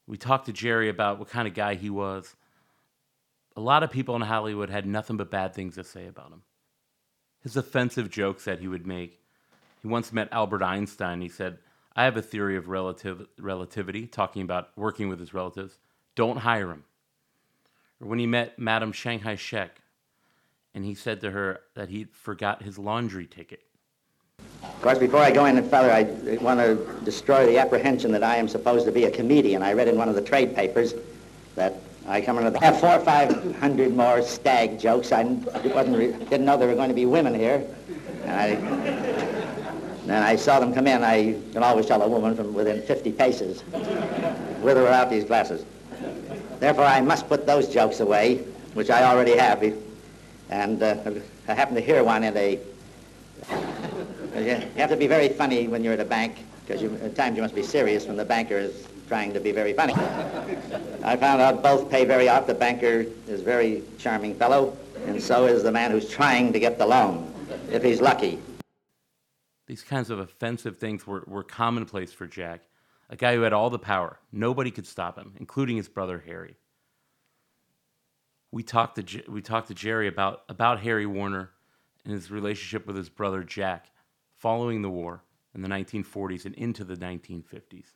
[0.07, 2.35] We talked to Jerry about what kind of guy he was.
[3.57, 6.43] A lot of people in Hollywood had nothing but bad things to say about him.
[7.43, 9.21] His offensive jokes that he would make.
[9.81, 11.21] He once met Albert Einstein.
[11.21, 11.59] He said,
[11.95, 15.79] I have a theory of relative, relativity, talking about working with his relatives.
[16.21, 16.85] Don't hire him.
[17.99, 19.81] Or when he met Madame Chiang Kai-shek,
[20.75, 23.63] and he said to her that he forgot his laundry ticket.
[24.63, 26.03] Of course, before I go any further, I
[26.43, 29.63] want to destroy the apprehension that I am supposed to be a comedian.
[29.63, 30.93] I read in one of the trade papers
[31.55, 32.55] that I come in.
[32.55, 35.13] I have four or five hundred more stag jokes.
[35.13, 37.67] I wasn't re- didn't know there were going to be women here,
[38.27, 38.57] and I.
[40.05, 41.03] Then I saw them come in.
[41.03, 43.65] I can always tell a woman from within 50 paces,
[44.61, 45.65] with or without these glasses.
[46.61, 48.37] Therefore, I must put those jokes away,
[48.75, 49.63] which I already have.
[50.51, 50.97] And uh,
[51.49, 52.61] I happened to hear one in a.
[54.33, 57.43] You have to be very funny when you're at a bank, because at times you
[57.43, 59.93] must be serious when the banker is trying to be very funny.
[61.03, 62.47] I found out both pay very off.
[62.47, 66.61] The banker is a very charming fellow, and so is the man who's trying to
[66.61, 67.35] get the loan,
[67.73, 68.39] if he's lucky.
[69.67, 72.61] These kinds of offensive things were, were commonplace for Jack,
[73.11, 74.21] a guy who had all the power.
[74.33, 76.57] Nobody could stop him, including his brother Harry.
[78.53, 81.51] We talked to, we talked to Jerry about, about Harry Warner
[82.05, 83.91] and his relationship with his brother Jack
[84.39, 87.87] following the war in the 1940s and into the 1950s.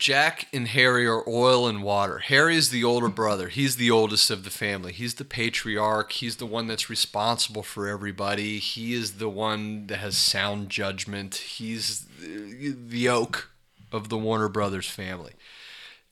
[0.00, 2.20] Jack and Harry are oil and water.
[2.20, 3.48] Harry is the older brother.
[3.48, 4.92] He's the oldest of the family.
[4.94, 6.12] He's the patriarch.
[6.12, 8.58] He's the one that's responsible for everybody.
[8.58, 11.34] He is the one that has sound judgment.
[11.34, 13.50] He's the oak
[13.92, 15.34] of the Warner Brothers family.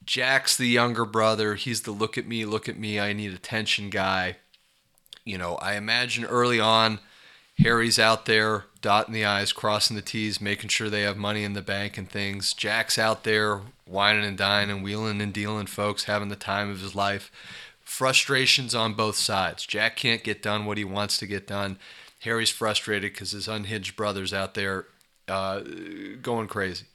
[0.04, 1.54] Jack's the younger brother.
[1.54, 4.36] He's the look at me, look at me, I need attention guy.
[5.24, 6.98] You know, I imagine early on,
[7.62, 11.54] Harry's out there dotting the I's, crossing the T's, making sure they have money in
[11.54, 12.52] the bank and things.
[12.52, 16.80] Jack's out there wining and dining, and wheeling and dealing, folks, having the time of
[16.80, 17.32] his life.
[17.80, 19.66] Frustrations on both sides.
[19.66, 21.78] Jack can't get done what he wants to get done.
[22.20, 24.86] Harry's frustrated because his unhinged brother's out there
[25.26, 25.60] uh,
[26.22, 26.86] going crazy.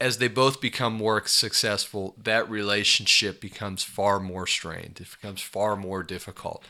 [0.00, 4.98] As they both become more successful, that relationship becomes far more strained.
[5.00, 6.64] It becomes far more difficult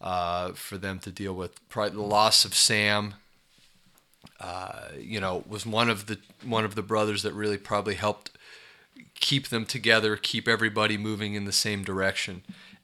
[0.00, 1.66] uh, for them to deal with.
[1.68, 3.14] Probably the loss of Sam,
[4.40, 8.30] uh, you know, was one of the one of the brothers that really probably helped
[9.14, 12.42] keep them together, keep everybody moving in the same direction.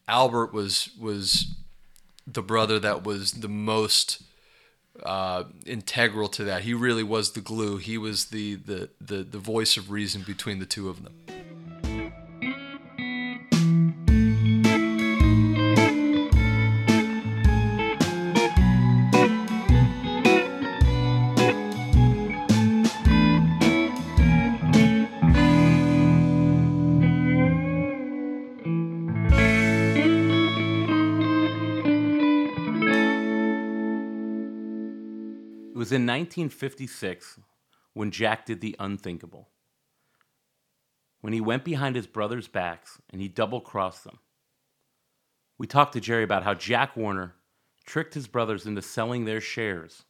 [0.09, 1.55] Albert was was
[2.27, 4.23] the brother that was the most
[5.05, 6.63] uh, integral to that.
[6.63, 7.79] He really was the glue.
[7.79, 11.40] He was the, the the the voice of reason between the two of them.
[36.11, 37.39] 1956
[37.95, 39.49] when Jack did the unthinkable.
[41.21, 44.19] When he went behind his brothers' backs and he double crossed them.
[45.57, 47.35] We talked to Jerry about how Jack Warner
[47.85, 50.05] tricked his brothers into selling their shares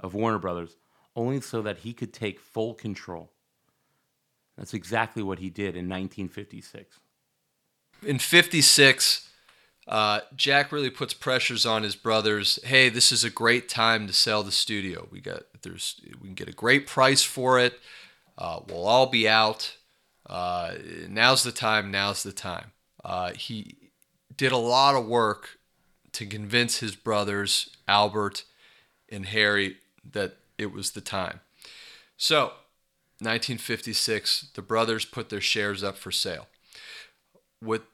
[0.00, 0.76] of Warner Brothers
[1.14, 3.32] only so that he could take full control.
[4.56, 7.00] That's exactly what he did in 1956.
[8.04, 9.28] In 56,
[9.88, 12.58] uh, Jack really puts pressures on his brothers.
[12.64, 15.08] Hey, this is a great time to sell the studio.
[15.10, 17.80] We got there's we can get a great price for it.
[18.38, 19.76] Uh, we'll all be out.
[20.28, 20.74] Uh,
[21.08, 21.90] now's the time.
[21.90, 22.72] Now's the time.
[23.04, 23.76] Uh, he
[24.36, 25.58] did a lot of work
[26.12, 28.44] to convince his brothers Albert
[29.10, 29.76] and Harry
[30.12, 31.40] that it was the time.
[32.16, 32.52] So,
[33.18, 36.46] 1956, the brothers put their shares up for sale.
[37.60, 37.84] What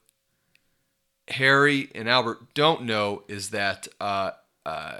[1.28, 4.32] Harry and Albert don't know is that uh,
[4.64, 4.98] uh,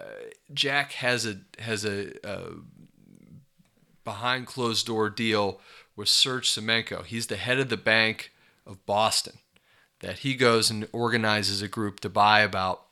[0.53, 2.53] Jack has a has a, a,
[4.05, 5.61] behind closed door deal
[5.97, 7.05] with Serge Semenenko.
[7.05, 8.33] He's the head of the Bank
[8.67, 9.39] of Boston.
[10.01, 12.85] That he goes and organizes a group to buy about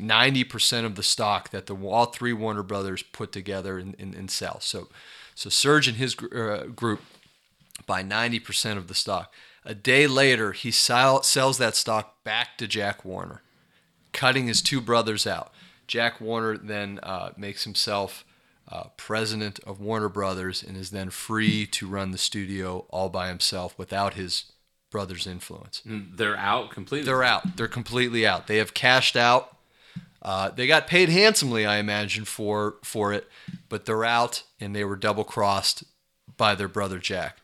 [0.00, 4.30] 90% of the stock that the all three Warner Brothers put together and, and, and
[4.30, 4.60] sell.
[4.60, 4.88] So,
[5.34, 7.00] so Serge and his uh, group
[7.86, 9.32] buy 90% of the stock.
[9.64, 13.42] A day later, he sell, sells that stock back to Jack Warner,
[14.12, 15.52] cutting his two brothers out.
[15.86, 18.24] Jack Warner then uh, makes himself
[18.68, 23.28] uh, president of Warner Brothers and is then free to run the studio all by
[23.28, 24.52] himself without his
[24.90, 25.82] brother's influence.
[25.84, 27.06] They're out completely.
[27.06, 27.56] They're out.
[27.56, 28.46] They're completely out.
[28.46, 29.56] They have cashed out.
[30.20, 33.28] Uh, they got paid handsomely, I imagine, for for it,
[33.68, 35.82] but they're out, and they were double crossed
[36.36, 37.38] by their brother Jack.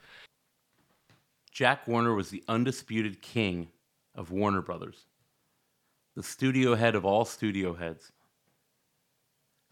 [1.59, 3.67] Jack Warner was the undisputed king
[4.15, 5.07] of Warner Brothers,
[6.15, 8.13] the studio head of all studio heads.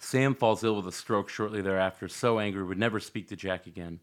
[0.00, 3.68] Sam falls ill with a stroke shortly thereafter, so angry would never speak to Jack
[3.68, 4.00] again.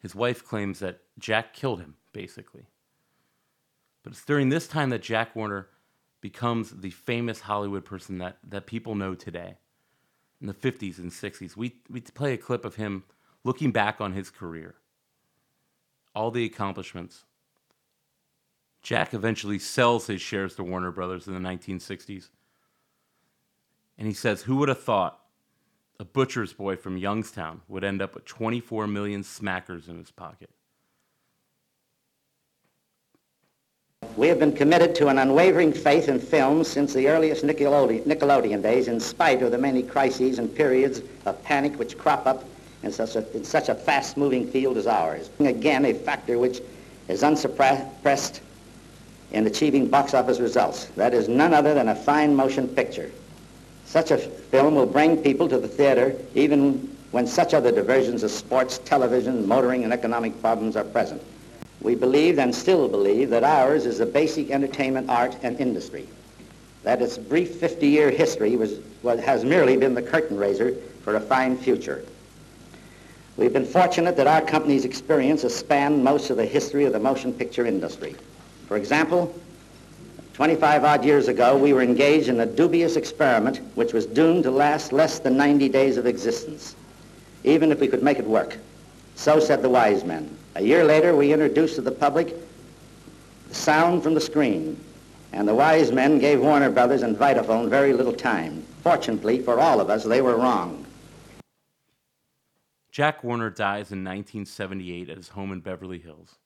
[0.00, 2.66] His wife claims that Jack killed him, basically.
[4.02, 5.68] But it's during this time that Jack Warner
[6.20, 9.58] becomes the famous Hollywood person that, that people know today.
[10.40, 13.04] In the 50s and 60s, we, we play a clip of him
[13.44, 14.74] looking back on his career
[16.14, 17.24] all the accomplishments,
[18.82, 22.28] Jack eventually sells his shares to Warner Brothers in the 1960s.
[23.96, 25.20] And he says, Who would have thought
[26.00, 30.50] a butcher's boy from Youngstown would end up with 24 million smackers in his pocket?
[34.16, 38.60] We have been committed to an unwavering faith in films since the earliest Nickelodeon, Nickelodeon
[38.60, 42.44] days, in spite of the many crises and periods of panic which crop up
[42.82, 45.30] in such a, in such a fast-moving field as ours.
[45.40, 46.60] Again, a factor which
[47.08, 48.40] is unsuppressed
[49.32, 50.86] in achieving box office results.
[50.96, 53.10] That is none other than a fine motion picture.
[53.86, 58.34] Such a film will bring people to the theater even when such other diversions as
[58.34, 61.22] sports, television, motoring, and economic problems are present.
[61.82, 66.08] We believed and still believe that ours is a basic entertainment art and industry,
[66.84, 71.20] that its brief 50-year history was, was, has merely been the curtain raiser for a
[71.20, 72.04] fine future.
[73.36, 76.98] We've been fortunate that our company's experience has spanned most of the history of the
[76.98, 78.14] motion picture industry.
[78.68, 79.34] For example,
[80.34, 84.50] 25 odd years ago, we were engaged in a dubious experiment which was doomed to
[84.50, 86.76] last less than 90 days of existence,
[87.44, 88.58] even if we could make it work.
[89.14, 90.36] So said the wise men.
[90.54, 92.34] A year later, we introduced to the public
[93.48, 94.78] the sound from the screen,
[95.32, 98.62] and the wise men gave Warner Brothers and Vitaphone very little time.
[98.82, 100.81] Fortunately for all of us, they were wrong.
[102.92, 106.36] Jack Warner dies in 1978 at his home in Beverly Hills.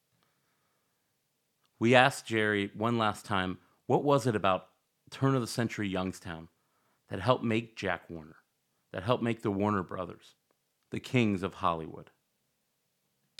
[1.80, 4.68] We asked Jerry one last time what was it about
[5.10, 6.48] turn of the century Youngstown
[7.10, 8.36] that helped make Jack Warner,
[8.92, 10.34] that helped make the Warner Brothers,
[10.90, 12.10] the kings of Hollywood?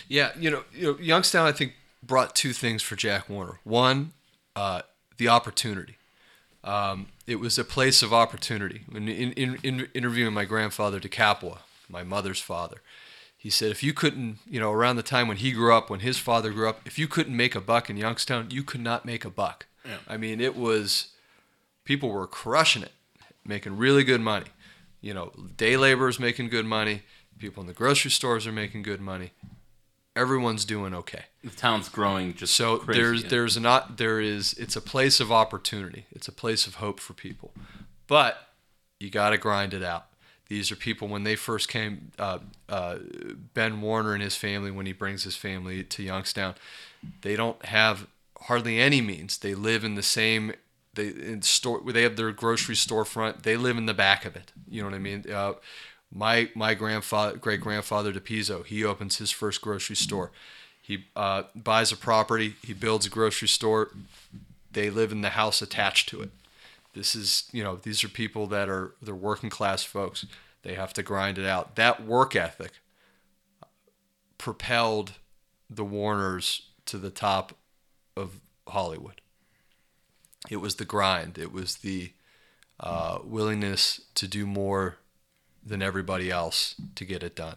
[0.09, 3.61] Yeah, you know, you know Youngstown, I think, brought two things for Jack Warner.
[3.63, 4.13] One,
[4.57, 4.83] uh,
[5.17, 5.97] the opportunity.
[6.63, 8.83] Um, it was a place of opportunity.
[8.93, 12.83] In, in, in interviewing my grandfather, DeCapua, my mother's father,
[13.37, 16.01] he said if you couldn't, you know, around the time when he grew up, when
[16.01, 19.05] his father grew up, if you couldn't make a buck in Youngstown, you could not
[19.05, 19.67] make a buck.
[19.85, 19.99] Yeah.
[20.09, 21.09] I mean, it was
[21.85, 22.93] people were crushing it,
[23.45, 24.47] making really good money.
[25.01, 27.03] You know, day laborers making good money.
[27.39, 29.33] People in the grocery stores are making good money.
[30.17, 31.27] Everyone's doing okay.
[31.45, 33.01] The town's growing just so crazy.
[33.01, 36.07] there's there's not there is it's a place of opportunity.
[36.11, 37.53] It's a place of hope for people,
[38.07, 38.49] but
[38.99, 40.07] you got to grind it out.
[40.49, 42.13] These are people when they first came.
[42.19, 42.39] Uh,
[42.69, 42.99] uh,
[43.55, 46.55] ben Warner and his family, when he brings his family to Youngstown,
[47.23, 48.07] they don't have
[48.43, 49.39] hardly any means.
[49.39, 50.53] They live in the same
[50.97, 51.81] they in store.
[51.87, 53.43] They have their grocery storefront.
[53.43, 54.53] They live in the back of it.
[54.69, 55.31] You know what I mean?
[55.31, 55.55] Uh,
[56.13, 60.33] my my grandfather, great grandfather DePizzo, he opens his first grocery store.
[60.83, 62.57] He uh, buys a property.
[62.63, 63.91] He builds a grocery store.
[64.73, 66.31] They live in the house attached to it.
[66.97, 70.25] This is, you know, these are people that are they're working class folks.
[70.63, 71.77] They have to grind it out.
[71.77, 72.73] That work ethic
[74.39, 75.13] propelled
[75.69, 77.53] the Warners to the top
[78.17, 79.21] of Hollywood.
[80.49, 81.37] It was the grind.
[81.37, 82.13] It was the
[82.81, 84.97] uh, willingness to do more
[85.65, 87.57] than everybody else to get it done.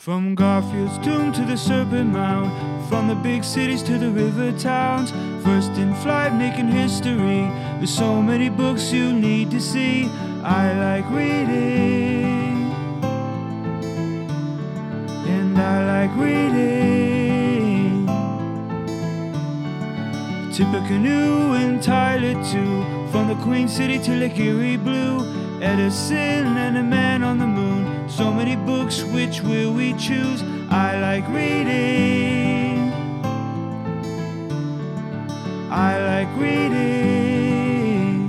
[0.00, 2.50] From Garfield's tomb to the Serpent Mound,
[2.88, 5.10] from the big cities to the river towns,
[5.44, 7.42] first in flight making history.
[7.76, 10.08] There's so many books you need to see.
[10.42, 12.72] I like reading,
[15.28, 18.06] and I like reading.
[20.50, 25.20] Tippecanoe and Tyler too, from the Queen City to Lake Erie Blue,
[25.60, 27.59] Edison and a man on the moon.
[28.20, 30.42] So many books, which will we choose?
[30.68, 32.92] I like reading.
[35.70, 38.28] I like reading.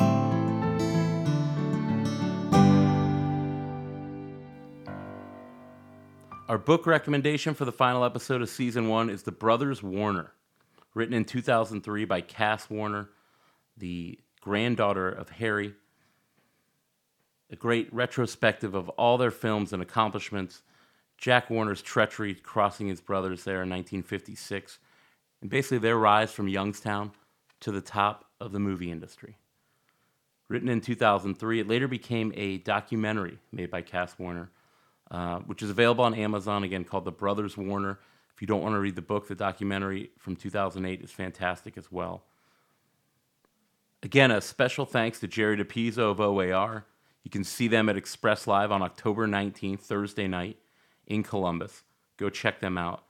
[6.48, 10.32] Our book recommendation for the final episode of season one is The Brothers Warner,
[10.94, 13.10] written in 2003 by Cass Warner,
[13.76, 15.74] the granddaughter of Harry
[17.52, 20.64] a great retrospective of all their films and accomplishments.
[21.18, 24.80] Jack Warner's treachery crossing his brothers there in 1956,
[25.42, 27.12] and basically their rise from Youngstown
[27.60, 29.38] to the top of the movie industry.
[30.48, 34.50] Written in 2003, it later became a documentary made by Cass Warner,
[35.12, 38.00] uh, which is available on Amazon again called The Brothers Warner.
[38.34, 41.92] If you don't want to read the book, the documentary from 2008 is fantastic as
[41.92, 42.24] well.
[44.04, 46.86] Again, a special thanks to Jerry DePizzo of OAR
[47.24, 50.58] you can see them at Express Live on October 19th, Thursday night
[51.06, 51.84] in Columbus.
[52.18, 53.04] Go check them out.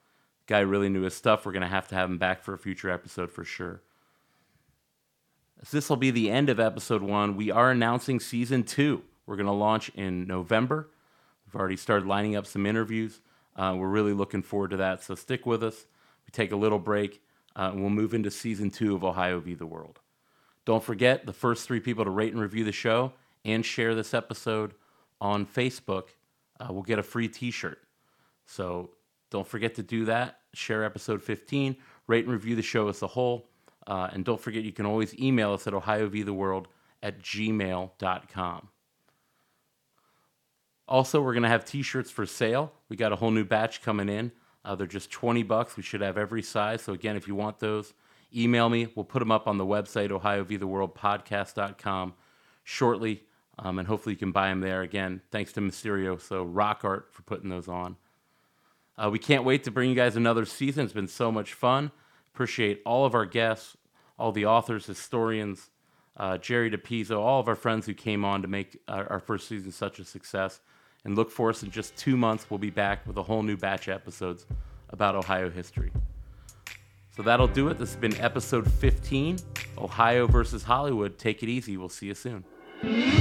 [0.48, 1.46] Guy really knew his stuff.
[1.46, 3.82] We're going to have to have him back for a future episode for sure.
[5.62, 9.04] As this will be the end of episode one, we are announcing season two.
[9.26, 10.90] We're going to launch in November.
[11.46, 13.22] We've already started lining up some interviews.
[13.56, 15.04] Uh, we're really looking forward to that.
[15.04, 15.86] So stick with us.
[16.26, 17.22] We take a little break,
[17.56, 19.54] uh, and we'll move into season two of Ohio v.
[19.54, 20.00] the World.
[20.66, 23.14] Don't forget the first three people to rate and review the show
[23.46, 24.74] and share this episode
[25.20, 26.10] on Facebook
[26.60, 27.80] uh, will get a free t shirt.
[28.46, 28.92] So
[29.30, 30.40] don't forget to do that.
[30.54, 31.78] Share episode 15,
[32.08, 33.48] rate and review the show as a whole.
[33.88, 36.66] Uh, and don't forget, you can always email us at ohiovtheworld
[37.02, 38.68] at gmail.com.
[40.88, 42.74] Also, we're going to have t shirts for sale.
[42.90, 44.32] We got a whole new batch coming in.
[44.64, 45.78] Uh, they're just 20 bucks.
[45.78, 46.82] We should have every size.
[46.82, 47.94] So, again, if you want those,
[48.36, 48.88] email me.
[48.94, 52.14] We'll put them up on the website, ohiovtheworldpodcast.com,
[52.64, 53.24] shortly.
[53.60, 54.82] Um, and hopefully you can buy them there.
[54.82, 57.98] Again, thanks to Mysterio, so Rock Art for putting those on.
[58.98, 60.86] Uh, we can't wait to bring you guys another season.
[60.86, 61.92] It's been so much fun.
[62.34, 63.76] Appreciate all of our guests,
[64.18, 65.70] all the authors, historians,
[66.18, 69.48] uh, Jerry DePizzo, all of our friends who came on to make our, our, first
[69.48, 70.60] season such a success.
[71.04, 72.46] And look for us in just two months.
[72.50, 74.46] We'll be back with a whole new batch of episodes
[74.90, 75.92] about Ohio history.
[77.16, 77.80] So that'll do it.
[77.80, 79.40] This has been episode 15
[79.78, 81.18] Ohio versus Hollywood.
[81.18, 81.76] Take it easy.
[81.76, 83.21] We'll see you soon.